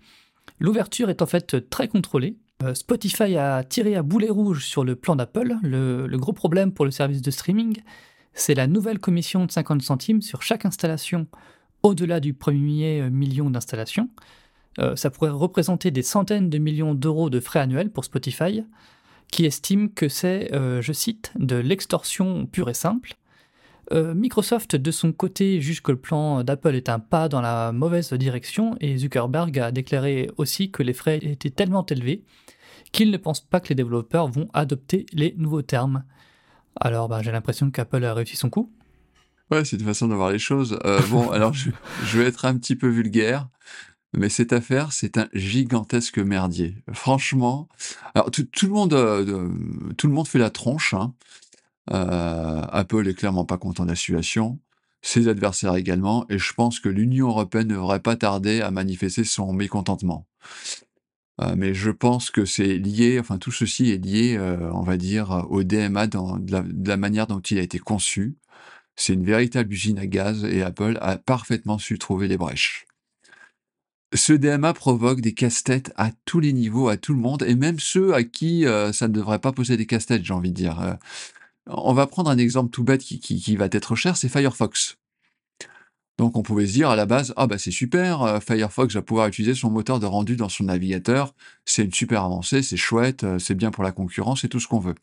l'ouverture 0.59 1.11
est 1.11 1.23
en 1.23 1.27
fait 1.27 1.69
très 1.69 1.89
contrôlée. 1.89 2.37
Euh, 2.63 2.75
Spotify 2.75 3.37
a 3.37 3.63
tiré 3.63 3.95
à 3.95 4.03
boulet 4.03 4.31
rouge 4.31 4.65
sur 4.65 4.85
le 4.85 4.97
plan 4.97 5.17
d'Apple. 5.17 5.57
Le, 5.63 6.09
gros 6.17 6.33
problème 6.33 6.73
pour 6.73 6.85
le 6.85 6.91
service 6.91 7.23
de 7.23 7.31
streaming, 7.31 7.83
c'est 8.33 8.55
la 8.55 8.67
nouvelle 8.67 8.99
commission 8.99 9.47
de 9.47 9.51
50 9.51 9.83
centimes 9.83 10.23
sur 10.23 10.43
chaque 10.43 10.65
installation 10.65 11.27
au-delà 11.83 12.19
du 12.19 12.35
premier 12.35 13.09
million 13.11 13.51
d'installations. 13.51 14.09
Euh, 14.81 14.97
ça 14.97 15.11
pourrait 15.11 15.31
représenter 15.31 15.91
des 15.91 16.03
centaines 16.03 16.51
de 16.51 16.59
millions 16.59 16.95
d'euros 16.95 17.31
de 17.31 17.41
frais 17.41 17.61
annuels 17.61 17.91
pour 17.91 18.05
Spotify, 18.05 18.65
qui 19.31 19.45
estime 19.45 19.93
que 19.93 20.09
c'est, 20.09 20.53
euh, 20.55 20.81
je 20.81 20.93
cite, 20.93 21.33
de 21.39 21.57
l'extorsion 21.57 22.47
pure 22.47 22.71
et 22.71 22.75
simple. 22.75 23.15
Microsoft, 23.93 24.77
de 24.77 24.91
son 24.91 25.13
côté, 25.13 25.61
juge 25.61 25.83
que 25.83 25.93
le 25.93 25.99
plan 25.99 26.45
d'Apple 26.45 26.75
est 26.75 26.89
un 26.89 26.99
pas 26.99 27.29
dans 27.29 27.41
la 27.41 27.73
mauvaise 27.73 28.13
direction 28.13 28.77
et 28.81 28.99
Zuckerberg 28.99 29.59
a 29.59 29.73
déclaré 29.73 30.31
aussi 30.37 30.71
que 30.71 30.83
les 30.83 30.93
frais 30.93 31.19
étaient 31.23 31.51
tellement 31.51 31.87
élevés 31.87 32.23
qu'il 32.93 33.11
ne 33.11 33.17
pense 33.17 33.41
pas 33.41 33.61
que 33.61 33.69
les 33.69 33.75
développeurs 33.75 34.29
vont 34.29 34.49
adopter 34.53 35.07
les 35.13 35.35
nouveaux 35.37 35.63
termes. 35.63 36.05
Alors 36.81 37.09
bah, 37.09 37.23
j'ai 37.23 37.33
l'impression 37.33 37.71
qu'Apple 37.71 38.05
a 38.05 38.15
réussi 38.15 38.37
son 38.37 38.51
coup. 38.51 38.73
Ouais, 39.51 39.65
c'est 39.65 39.77
une 39.77 39.87
façon 39.87 40.09
de 40.09 40.15
voir 40.15 40.31
les 40.31 40.39
choses. 40.39 40.79
Euh, 40.85 41.01
bon, 41.09 41.31
alors 41.33 41.55
je, 41.55 41.71
vais 42.19 42.25
être 42.25 42.45
un 42.45 42.57
petit 42.57 42.77
peu 42.77 42.89
vulgaire, 42.89 43.49
mais 44.17 44.29
cette 44.29 44.53
affaire, 44.53 44.93
c'est 44.93 45.17
un 45.17 45.29
gigantesque 45.33 46.19
merdier. 46.19 46.77
Franchement, 46.93 47.69
alors 48.15 48.31
tout, 48.31 48.47
le 48.63 48.69
monde, 48.69 48.93
euh, 48.95 49.49
tout 49.97 50.07
le 50.07 50.13
monde 50.13 50.29
fait 50.29 50.39
la 50.39 50.51
tronche. 50.51 50.95
Hein. 50.95 51.15
Euh, 51.91 52.63
Apple 52.71 53.09
est 53.09 53.15
clairement 53.15 53.45
pas 53.45 53.59
content 53.59 53.85
de 53.85 53.91
la 53.91 53.97
situation, 53.97 54.59
ses 55.03 55.29
adversaires 55.29 55.77
également, 55.77 56.27
et 56.29 56.39
je 56.39 56.53
pense 56.53 56.81
que 56.81 56.89
l'Union 56.89 57.29
européenne 57.29 57.69
ne 57.69 57.75
devrait 57.75 58.01
pas 58.01 58.17
tarder 58.17 58.61
à 58.61 58.71
manifester 58.71 59.25
son 59.25 59.53
mécontentement. 59.53 60.27
mais 61.57 61.73
je 61.73 61.91
pense 61.91 62.31
que 62.31 62.45
c'est 62.45 62.79
lié, 62.79 63.19
enfin 63.21 63.39
tout 63.39 63.53
ceci 63.53 63.91
est 63.93 64.05
lié, 64.05 64.39
on 64.75 64.83
va 64.83 64.97
dire, 64.97 65.47
au 65.51 65.63
DMA 65.63 66.09
dans, 66.09 66.37
de 66.37 66.89
la 66.89 66.97
manière 66.97 67.29
dont 67.29 67.41
il 67.41 67.59
a 67.59 67.63
été 67.63 67.79
conçu. 67.79 68.37
C'est 68.97 69.15
une 69.15 69.25
véritable 69.25 69.73
usine 69.73 70.01
à 70.01 70.07
gaz 70.09 70.45
et 70.45 70.63
Apple 70.63 70.99
a 71.01 71.17
parfaitement 71.17 71.79
su 71.79 71.97
trouver 72.01 72.27
les 72.27 72.37
brèches. 72.37 72.89
Ce 74.15 74.33
DMA 74.33 74.73
provoque 74.73 75.21
des 75.21 75.35
casse-têtes 75.35 75.93
à 75.97 76.11
tous 76.25 76.41
les 76.41 76.53
niveaux, 76.53 76.89
à 76.89 76.97
tout 76.97 77.13
le 77.13 77.21
monde, 77.21 77.45
et 77.47 77.55
même 77.55 77.79
ceux 77.79 78.15
à 78.15 78.25
qui 78.25 78.67
euh, 78.67 78.91
ça 78.91 79.07
ne 79.07 79.13
devrait 79.13 79.39
pas 79.39 79.53
poser 79.53 79.77
des 79.77 79.87
casse-têtes, 79.87 80.25
j'ai 80.25 80.33
envie 80.33 80.51
de 80.51 80.57
dire. 80.57 80.99
Euh, 81.69 81.73
on 81.77 81.93
va 81.93 82.07
prendre 82.07 82.31
un 82.31 82.39
exemple 82.39 82.71
tout 82.71 82.85
bête 82.85 83.03
qui, 83.03 83.57
va 83.57 83.69
être 83.71 83.95
cher, 83.97 84.17
c'est 84.17 84.29
Firefox. 84.29 84.97
Donc 86.19 86.37
on 86.37 86.43
pouvait 86.43 86.67
se 86.67 86.73
dire 86.73 86.91
à 86.91 86.97
la 86.97 87.07
base, 87.07 87.33
ah 87.37 87.47
bah 87.47 87.59
c'est 87.59 87.71
super, 87.71 88.23
euh, 88.23 88.41
Firefox 88.41 88.95
va 88.95 89.03
pouvoir 89.03 89.29
utiliser 89.29 89.55
son 89.55 89.71
moteur 89.71 90.01
de 90.01 90.07
rendu 90.07 90.35
dans 90.35 90.49
son 90.49 90.65
navigateur, 90.65 91.33
c'est 91.65 91.85
une 91.85 91.93
super 91.93 92.25
avancée, 92.25 92.63
c'est 92.63 92.77
chouette, 92.77 93.25
c'est 93.39 93.55
bien 93.55 93.71
pour 93.71 93.85
la 93.85 93.93
concurrence, 93.93 94.41
c'est 94.41 94.49
tout 94.49 94.59
ce 94.59 94.67
qu'on 94.67 94.81
veut. 94.81 94.97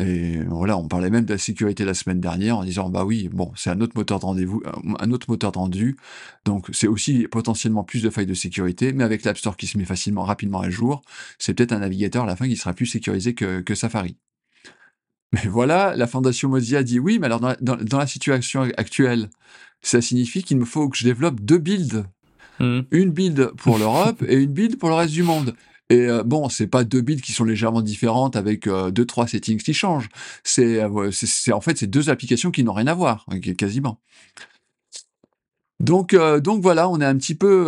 Et 0.00 0.40
voilà, 0.48 0.76
on 0.76 0.88
parlait 0.88 1.10
même 1.10 1.24
de 1.24 1.32
la 1.32 1.38
sécurité 1.38 1.84
la 1.84 1.94
semaine 1.94 2.20
dernière 2.20 2.58
en 2.58 2.64
disant 2.64 2.90
bah 2.90 3.04
oui, 3.04 3.28
bon, 3.32 3.52
c'est 3.56 3.70
un 3.70 3.80
autre 3.80 3.96
moteur 3.96 4.18
de 4.18 4.24
rendez-vous, 4.24 4.62
un 4.98 5.10
autre 5.12 5.30
moteur 5.30 5.52
de 5.52 5.58
rendu, 5.58 5.96
donc 6.44 6.66
c'est 6.72 6.88
aussi 6.88 7.28
potentiellement 7.28 7.84
plus 7.84 8.02
de 8.02 8.10
failles 8.10 8.26
de 8.26 8.34
sécurité, 8.34 8.92
mais 8.92 9.04
avec 9.04 9.24
l'App 9.24 9.38
Store 9.38 9.56
qui 9.56 9.68
se 9.68 9.78
met 9.78 9.84
facilement, 9.84 10.24
rapidement 10.24 10.60
à 10.60 10.70
jour, 10.70 11.02
c'est 11.38 11.54
peut-être 11.54 11.72
un 11.72 11.78
navigateur 11.78 12.24
à 12.24 12.26
la 12.26 12.34
fin 12.34 12.48
qui 12.48 12.56
sera 12.56 12.72
plus 12.74 12.86
sécurisé 12.86 13.34
que 13.34 13.74
Safari. 13.76 14.16
Mais 15.32 15.48
voilà, 15.48 15.94
la 15.96 16.06
Fondation 16.06 16.48
Mozilla 16.48 16.82
dit 16.82 16.98
oui, 16.98 17.18
mais 17.18 17.26
alors 17.26 17.40
dans 17.40 17.48
la, 17.48 17.56
dans, 17.56 17.98
la 17.98 18.06
situation 18.06 18.62
actuelle, 18.76 19.28
ça 19.82 20.00
signifie 20.00 20.42
qu'il 20.42 20.56
me 20.56 20.64
faut 20.64 20.88
que 20.88 20.96
je 20.96 21.04
développe 21.04 21.40
deux 21.40 21.58
builds. 21.58 22.04
Mmh. 22.58 22.80
Une 22.90 23.10
build 23.10 23.52
pour 23.56 23.78
l'Europe 23.78 24.22
et 24.26 24.36
une 24.36 24.52
build 24.52 24.78
pour 24.78 24.88
le 24.88 24.94
reste 24.94 25.12
du 25.12 25.22
monde. 25.22 25.54
Et 25.88 26.06
euh, 26.06 26.22
bon, 26.24 26.48
c'est 26.48 26.66
pas 26.66 26.84
deux 26.84 27.00
builds 27.00 27.22
qui 27.22 27.32
sont 27.32 27.44
légèrement 27.44 27.82
différentes 27.82 28.34
avec 28.34 28.66
euh, 28.66 28.90
deux 28.90 29.04
trois 29.04 29.26
settings 29.26 29.62
qui 29.62 29.74
changent. 29.74 30.08
C'est 30.42 30.82
euh, 30.82 31.10
c'est 31.12 31.52
en 31.52 31.60
fait 31.60 31.78
c'est 31.78 31.86
deux 31.86 32.10
applications 32.10 32.50
qui 32.50 32.64
n'ont 32.64 32.72
rien 32.72 32.88
à 32.88 32.94
voir 32.94 33.26
quasiment. 33.56 34.00
Donc 35.78 36.16
donc 36.16 36.62
voilà, 36.62 36.88
on 36.88 37.00
est 37.00 37.04
un 37.04 37.16
petit 37.16 37.34
peu 37.34 37.64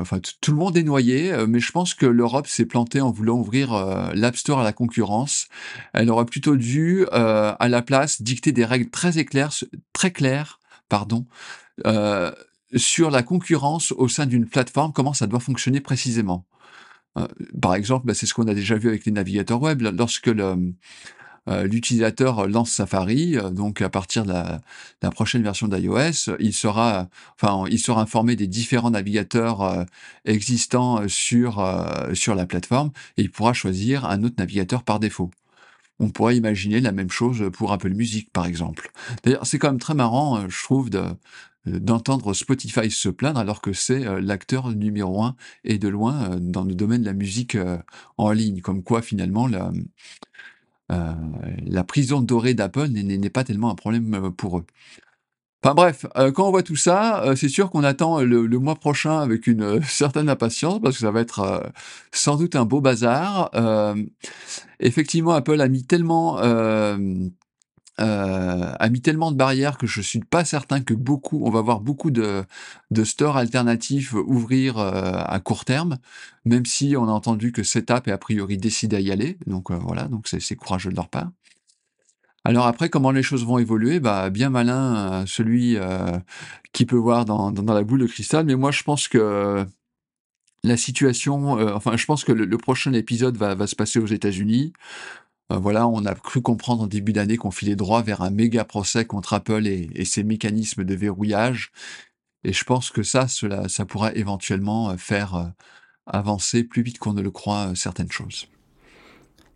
enfin 0.00 0.18
tout 0.40 0.50
le 0.50 0.56
monde 0.56 0.76
est 0.78 0.82
noyé, 0.82 1.30
mais 1.46 1.60
je 1.60 1.72
pense 1.72 1.92
que 1.92 2.06
l'Europe 2.06 2.46
s'est 2.46 2.64
plantée 2.64 3.02
en 3.02 3.10
voulant 3.10 3.38
ouvrir 3.38 3.74
l'App 4.14 4.36
Store 4.36 4.60
à 4.60 4.64
la 4.64 4.72
concurrence. 4.72 5.48
Elle 5.92 6.10
aurait 6.10 6.24
plutôt 6.24 6.56
dû 6.56 7.06
à 7.12 7.68
la 7.68 7.82
place 7.82 8.22
dicter 8.22 8.52
des 8.52 8.64
règles 8.64 8.88
très 8.88 9.24
claires 9.24 9.52
très 9.92 10.10
claires, 10.10 10.58
pardon. 10.88 11.26
sur 12.74 13.10
la 13.10 13.22
concurrence 13.22 13.92
au 13.92 14.08
sein 14.08 14.24
d'une 14.24 14.46
plateforme, 14.46 14.92
comment 14.92 15.12
ça 15.12 15.26
doit 15.26 15.40
fonctionner 15.40 15.80
précisément. 15.80 16.46
Euh, 17.18 17.26
par 17.60 17.74
exemple, 17.74 18.06
bah, 18.06 18.14
c'est 18.14 18.26
ce 18.26 18.34
qu'on 18.34 18.48
a 18.48 18.54
déjà 18.54 18.76
vu 18.76 18.88
avec 18.88 19.04
les 19.04 19.12
navigateurs 19.12 19.60
web. 19.60 19.82
Lorsque 19.82 20.26
le, 20.26 20.72
l'utilisateur 21.64 22.46
lance 22.46 22.70
Safari, 22.70 23.36
donc 23.52 23.82
à 23.82 23.88
partir 23.88 24.24
de 24.24 24.32
la, 24.32 25.10
prochaine 25.10 25.42
version 25.42 25.68
d'iOS, 25.68 26.36
il 26.38 26.52
sera, 26.52 27.08
enfin, 27.40 27.64
il 27.70 27.78
sera 27.78 28.00
informé 28.00 28.36
des 28.36 28.46
différents 28.46 28.90
navigateurs 28.90 29.86
existants 30.24 31.08
sur 31.08 31.62
sur 32.14 32.34
la 32.34 32.46
plateforme 32.46 32.90
et 33.16 33.22
il 33.22 33.30
pourra 33.30 33.52
choisir 33.52 34.04
un 34.04 34.22
autre 34.22 34.36
navigateur 34.38 34.82
par 34.82 35.00
défaut. 35.00 35.30
On 35.98 36.08
pourrait 36.08 36.36
imaginer 36.36 36.80
la 36.80 36.92
même 36.92 37.10
chose 37.10 37.50
pour 37.52 37.72
Apple 37.72 37.90
Music, 37.90 38.30
par 38.32 38.46
exemple. 38.46 38.90
D'ailleurs, 39.22 39.46
c'est 39.46 39.58
quand 39.58 39.68
même 39.68 39.80
très 39.80 39.94
marrant, 39.94 40.48
je 40.48 40.62
trouve, 40.62 40.88
de, 40.88 41.04
d'entendre 41.66 42.32
Spotify 42.32 42.90
se 42.90 43.08
plaindre 43.08 43.38
alors 43.38 43.60
que 43.60 43.72
c'est 43.72 44.06
euh, 44.06 44.20
l'acteur 44.20 44.70
numéro 44.70 45.22
un 45.22 45.36
et 45.64 45.78
de 45.78 45.88
loin 45.88 46.32
euh, 46.32 46.38
dans 46.40 46.64
le 46.64 46.74
domaine 46.74 47.02
de 47.02 47.06
la 47.06 47.12
musique 47.12 47.54
euh, 47.54 47.78
en 48.16 48.32
ligne. 48.32 48.60
Comme 48.60 48.82
quoi, 48.82 49.02
finalement, 49.02 49.46
la, 49.46 49.72
la 51.66 51.84
prison 51.84 52.20
dorée 52.20 52.54
d'Apple 52.54 52.88
n'est 52.88 53.30
pas 53.30 53.44
tellement 53.44 53.70
un 53.70 53.74
problème 53.74 54.32
pour 54.36 54.58
eux. 54.58 54.64
Enfin 55.62 55.74
bref, 55.74 56.06
quand 56.34 56.48
on 56.48 56.50
voit 56.50 56.62
tout 56.62 56.76
ça, 56.76 57.22
c'est 57.36 57.50
sûr 57.50 57.70
qu'on 57.70 57.84
attend 57.84 58.20
le, 58.20 58.46
mois 58.58 58.76
prochain 58.76 59.20
avec 59.20 59.46
une 59.46 59.82
certaine 59.88 60.28
impatience 60.28 60.80
parce 60.80 60.96
que 60.96 61.02
ça 61.02 61.10
va 61.10 61.20
être 61.20 61.70
sans 62.12 62.36
doute 62.36 62.56
un 62.56 62.64
beau 62.64 62.80
bazar. 62.80 63.50
effectivement, 64.80 65.32
Apple 65.32 65.60
a 65.60 65.68
mis 65.68 65.84
tellement 65.84 66.38
euh, 68.00 68.72
a 68.78 68.88
mis 68.88 69.02
tellement 69.02 69.30
de 69.30 69.36
barrières 69.36 69.76
que 69.76 69.86
je 69.86 70.00
suis 70.00 70.20
pas 70.20 70.44
certain 70.44 70.80
que 70.80 70.94
beaucoup, 70.94 71.42
on 71.44 71.50
va 71.50 71.60
voir 71.60 71.80
beaucoup 71.80 72.10
de, 72.10 72.44
de 72.90 73.04
stores 73.04 73.36
alternatifs 73.36 74.14
ouvrir 74.14 74.78
euh, 74.78 75.22
à 75.24 75.38
court 75.40 75.64
terme, 75.64 75.98
même 76.44 76.64
si 76.64 76.96
on 76.96 77.04
a 77.04 77.12
entendu 77.12 77.52
que 77.52 77.62
Setup 77.62 78.06
est 78.08 78.12
a 78.12 78.18
priori 78.18 78.56
décidé 78.56 78.96
à 78.96 79.00
y 79.00 79.10
aller. 79.10 79.38
Donc 79.46 79.70
euh, 79.70 79.76
voilà, 79.76 80.04
donc 80.04 80.28
c'est 80.28 80.56
courageux 80.56 80.90
de 80.90 80.96
leur 80.96 81.08
part. 81.08 81.30
Alors 82.44 82.66
après, 82.66 82.88
comment 82.88 83.10
les 83.10 83.22
choses 83.22 83.44
vont 83.44 83.58
évoluer? 83.58 84.00
Bah 84.00 84.30
bien 84.30 84.48
malin 84.48 85.24
celui 85.26 85.76
qui 86.72 86.86
peut 86.86 86.96
voir 86.96 87.26
dans, 87.26 87.52
dans, 87.52 87.74
la 87.74 87.82
boule 87.82 88.00
de 88.00 88.06
cristal. 88.06 88.46
Mais 88.46 88.56
moi, 88.56 88.70
je 88.70 88.82
pense 88.82 89.08
que 89.08 89.66
la 90.64 90.76
situation, 90.78 91.52
enfin, 91.74 91.98
je 91.98 92.06
pense 92.06 92.24
que 92.24 92.32
le, 92.32 92.46
le 92.46 92.56
prochain 92.56 92.94
épisode 92.94 93.36
va, 93.36 93.54
va 93.54 93.66
se 93.66 93.76
passer 93.76 93.98
aux 93.98 94.06
États-Unis. 94.06 94.72
Euh, 95.50 95.56
voilà, 95.56 95.88
on 95.88 96.04
a 96.04 96.14
cru 96.14 96.40
comprendre 96.40 96.82
en 96.82 96.86
début 96.86 97.12
d'année 97.12 97.36
qu'on 97.36 97.50
filait 97.50 97.76
droit 97.76 98.02
vers 98.02 98.22
un 98.22 98.30
méga 98.30 98.64
procès 98.64 99.04
contre 99.04 99.32
Apple 99.32 99.66
et, 99.66 100.04
ses 100.04 100.22
mécanismes 100.22 100.84
de 100.84 100.94
verrouillage. 100.94 101.72
Et 102.44 102.52
je 102.52 102.64
pense 102.64 102.90
que 102.90 103.02
ça, 103.02 103.28
cela, 103.28 103.68
ça 103.68 103.84
pourra 103.84 104.12
éventuellement 104.14 104.90
euh, 104.90 104.96
faire 104.96 105.34
euh, 105.34 105.44
avancer 106.06 106.64
plus 106.64 106.82
vite 106.82 106.98
qu'on 106.98 107.12
ne 107.12 107.22
le 107.22 107.30
croit 107.30 107.72
certaines 107.74 108.10
choses. 108.10 108.48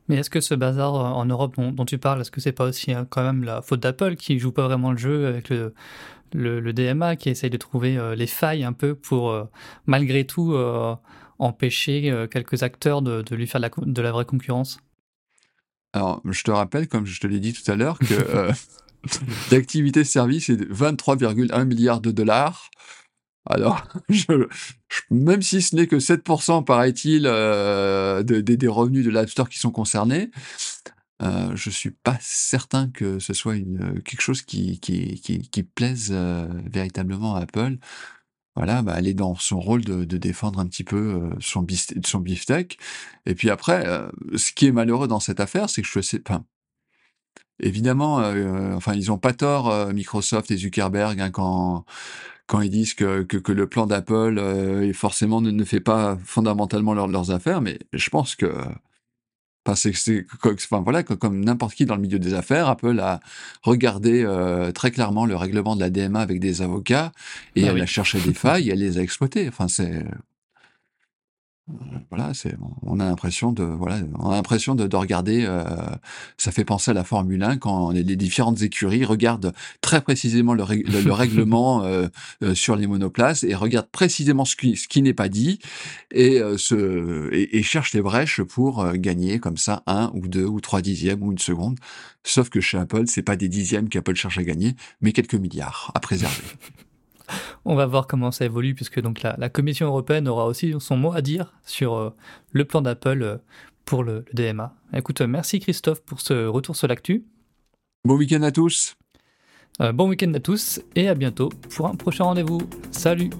Mais 0.09 0.17
est-ce 0.17 0.29
que 0.29 0.41
ce 0.41 0.55
bazar 0.55 0.93
en 0.93 1.25
Europe 1.25 1.55
dont, 1.57 1.85
tu 1.87 1.97
parles, 1.97 2.21
est-ce 2.21 2.31
que 2.31 2.41
c'est 2.41 2.53
pas 2.53 2.67
aussi 2.67 2.93
hein, 2.93 3.07
quand 3.09 3.23
même 3.23 3.43
la 3.43 3.63
faute 3.63 3.81
d'Apple 3.81 4.17
qui 4.17 4.39
joue 4.39 4.53
pas 4.53 4.65
vraiment 4.65 4.93
le 4.93 4.99
jeu 4.99 5.27
avec 5.27 5.49
le, 5.49 6.73
DMA, 6.73 7.17
qui 7.17 7.31
essaye 7.31 7.49
de 7.49 7.57
trouver 7.57 7.99
les 8.15 8.27
failles 8.27 8.65
un 8.65 8.75
peu 8.75 8.95
pour, 8.95 9.35
malgré 9.87 10.27
tout, 10.27 10.55
empêcher 11.39 12.27
quelques 12.31 12.63
acteurs 12.63 13.01
de, 13.01 13.35
lui 13.35 13.47
faire 13.47 13.63
de 13.63 14.03
la 14.03 14.13
vraie 14.13 14.27
concurrence? 14.27 14.79
Alors, 15.95 16.21
je 16.25 16.43
te 16.43 16.51
rappelle, 16.51 16.89
comme 16.89 17.07
je 17.07 17.21
te 17.21 17.29
l'ai 17.29 17.39
dit 17.39 17.53
tout 17.53 17.71
à 17.71 17.77
l'heure, 17.77 18.01
que 18.01 18.15
euh, 18.15 18.53
l'activité 19.53 20.03
service 20.03 20.51
est 20.51 20.57
de 20.57 20.65
23,1 20.65 21.65
milliards 21.65 22.01
de 22.01 22.11
dollars. 22.11 22.69
Alors, 23.47 23.87
même 25.13 25.41
si 25.41 25.63
ce 25.63 25.77
n'est 25.77 25.87
que 25.87 25.97
7%, 25.97 26.65
paraît-il, 26.65 27.27
euh, 27.27 28.25
des 28.25 28.69
revenus 28.69 29.05
de 29.05 29.11
l'App 29.11 29.31
Store 29.31 29.49
qui 29.49 29.61
sont 29.61 29.71
concernés, 29.71 30.33
euh, 31.23 31.55
je 31.55 31.71
suis 31.71 31.93
pas 31.93 32.19
certain 32.21 32.91
que 32.91 33.21
ce 33.21 33.33
soit 33.35 33.55
quelque 34.05 34.21
chose 34.21 34.43
qui, 34.43 34.81
plaise 35.77 36.09
euh, 36.13 36.49
véritablement 36.67 37.37
à 37.37 37.43
Apple 37.43 37.79
voilà, 38.57 38.83
bah, 38.83 38.95
elle 38.99 39.09
est 39.09 39.15
dans 39.15 39.35
son 39.35 39.59
rôle 39.59 39.85
de, 39.85 40.05
défendre 40.05 40.61
un 40.61 40.67
petit 40.67 40.85
peu 40.85 40.97
euh, 40.97 41.31
son, 41.41 41.67
son 42.05 42.21
beefsteak. 42.21 42.79
Et 43.27 43.35
puis 43.35 43.51
après, 43.51 43.87
euh, 43.87 44.09
ce 44.37 44.53
qui 44.53 44.67
est 44.67 44.73
malheureux 44.73 45.09
dans 45.09 45.21
cette 45.21 45.41
affaire, 45.41 45.69
c'est 45.69 45.83
que 45.83 45.89
je 45.89 46.01
sais 46.01 46.21
pas. 46.21 46.45
Évidemment, 47.61 48.21
euh, 48.21 48.75
enfin, 48.75 48.95
ils 48.95 49.13
ont 49.13 49.19
pas 49.19 49.33
tort, 49.33 49.93
Microsoft 49.93 50.51
et 50.51 50.57
Zuckerberg, 50.57 51.21
hein, 51.21 51.31
quand 51.31 51.85
quand 52.47 52.61
ils 52.61 52.71
disent 52.71 52.93
que, 52.95 53.23
que, 53.23 53.53
le 53.53 53.67
plan 53.67 53.87
d'Apple 53.87 54.93
forcément 54.93 55.41
ne, 55.41 55.51
ne, 55.51 55.65
fait 55.65 55.81
pas 55.81 56.19
fondamentalement 56.25 56.93
leurs 56.93 57.31
affaires, 57.31 57.63
mais 57.63 57.79
je 57.95 58.11
pense 58.11 58.37
que 58.37 58.53
c'est, 59.75 59.93
enfin, 60.45 60.81
voilà, 60.81 61.03
comme 61.03 61.45
n'importe 61.45 61.75
qui 61.75 61.87
dans 61.87 61.97
le 61.97 62.03
milieu 62.03 62.19
des 62.19 62.35
affaires, 62.35 62.69
Apple 62.69 63.01
a 63.01 63.21
regardé 63.63 64.23
euh, 64.23 64.73
très 64.73 64.91
clairement 64.91 65.25
le 65.25 65.37
règlement 65.37 65.75
de 65.75 65.81
la 65.81 65.91
DMA 65.91 66.21
avec 66.21 66.41
des 66.41 66.61
avocats 66.61 67.13
et 67.57 67.63
bah 67.63 67.69
elle 67.75 67.81
a 67.81 67.87
cherché 67.87 68.21
des 68.21 68.35
failles 68.35 68.69
et 68.69 68.73
elle 68.73 68.81
les 68.81 68.99
a 68.99 69.03
exploitées. 69.03 69.49
Enfin, 69.49 69.69
c'est 69.69 70.05
voilà, 72.11 72.35
c'est, 72.35 72.55
on 72.83 73.01
a 73.01 73.07
l'impression 73.07 73.51
de, 73.51 73.65
voilà, 73.65 73.99
on 74.19 74.31
a 74.31 74.35
l'impression 74.35 74.75
de, 74.75 74.87
de 74.87 74.97
regarder. 74.97 75.45
Euh, 75.49 75.65
ça 76.37 76.53
fait 76.53 76.65
penser 76.65 76.91
à 76.91 76.95
la 76.95 77.05
Formule 77.05 77.43
1 77.43 77.57
quand 77.57 77.91
les, 77.91 78.05
différentes 78.17 78.61
écuries 78.61 79.05
regardent 79.05 79.55
très 79.81 80.03
précisément 80.03 80.53
le, 80.53 80.63
le, 80.65 81.13
règlement 81.13 81.83
euh, 81.83 82.09
euh, 82.43 82.55
sur 82.55 82.77
les 82.77 82.87
monoplaces 82.87 83.45
et 83.45 83.55
regardent 83.55 83.91
précisément 83.91 84.45
ce 84.45 84.57
qui, 84.57 84.77
ce 84.77 84.89
qui 84.89 85.01
n'est 85.01 85.15
pas 85.15 85.31
dit 85.31 85.59
et 86.11 86.39
euh, 86.39 86.59
se 86.59 87.33
et, 87.33 87.57
et, 87.57 87.63
cherchent 87.63 87.95
les 87.95 88.03
brèches 88.03 88.43
pour 88.43 88.93
gagner 88.93 89.39
comme 89.39 89.57
ça 89.57 89.83
un 89.87 90.11
ou 90.13 90.29
deux 90.29 90.45
ou 90.45 90.61
trois 90.61 90.83
dixièmes 90.83 91.23
ou 91.23 91.33
une 91.33 91.39
seconde. 91.39 91.79
Sauf 92.25 92.51
que 92.51 92.61
chez 92.61 92.77
Apple, 92.77 93.05
c'est 93.07 93.23
pas 93.23 93.37
des 93.37 93.49
dixièmes 93.49 93.89
qu'Apple 93.89 94.15
cherche 94.15 94.39
à 94.39 94.45
gagner, 94.45 94.77
mais 95.01 95.13
quelques 95.13 95.35
milliards 95.35 95.91
à 95.95 96.01
préserver. 96.01 96.43
On 97.65 97.75
va 97.75 97.87
voir 97.87 98.07
comment 98.07 98.31
ça 98.31 98.45
évolue, 98.45 98.75
puisque 98.75 99.01
donc 99.01 99.23
la, 99.23 99.49
Commission 99.49 99.87
européenne 99.87 100.29
aura 100.29 100.47
aussi 100.47 100.75
son 100.79 100.97
mot 100.97 101.13
à 101.13 101.23
dire 101.23 101.53
sur 101.65 101.95
euh, 101.95 102.11
le 102.53 102.65
plan 102.65 102.83
d'Apple 102.83 103.23
euh, 103.23 103.37
pour 103.85 104.03
le, 104.03 104.25
DMA. 104.33 104.75
Écoute, 104.95 105.21
merci 105.21 105.61
Christophe 105.61 106.03
pour 106.03 106.21
ce 106.21 106.47
retour 106.47 106.77
sur 106.77 106.89
l'actu. 106.89 107.25
Bon 108.05 108.17
week-end 108.17 108.43
à 108.43 108.51
tous. 108.51 108.97
Euh, 109.81 109.93
bon 109.93 110.09
week-end 110.09 110.33
à 110.35 110.41
tous 110.41 110.81
et 110.95 111.09
à 111.09 111.15
bientôt 111.15 111.49
pour 111.75 111.87
un 111.87 111.97
prochain 111.97 112.25
rendez-vous. 112.25 112.61
Salut 112.91 113.31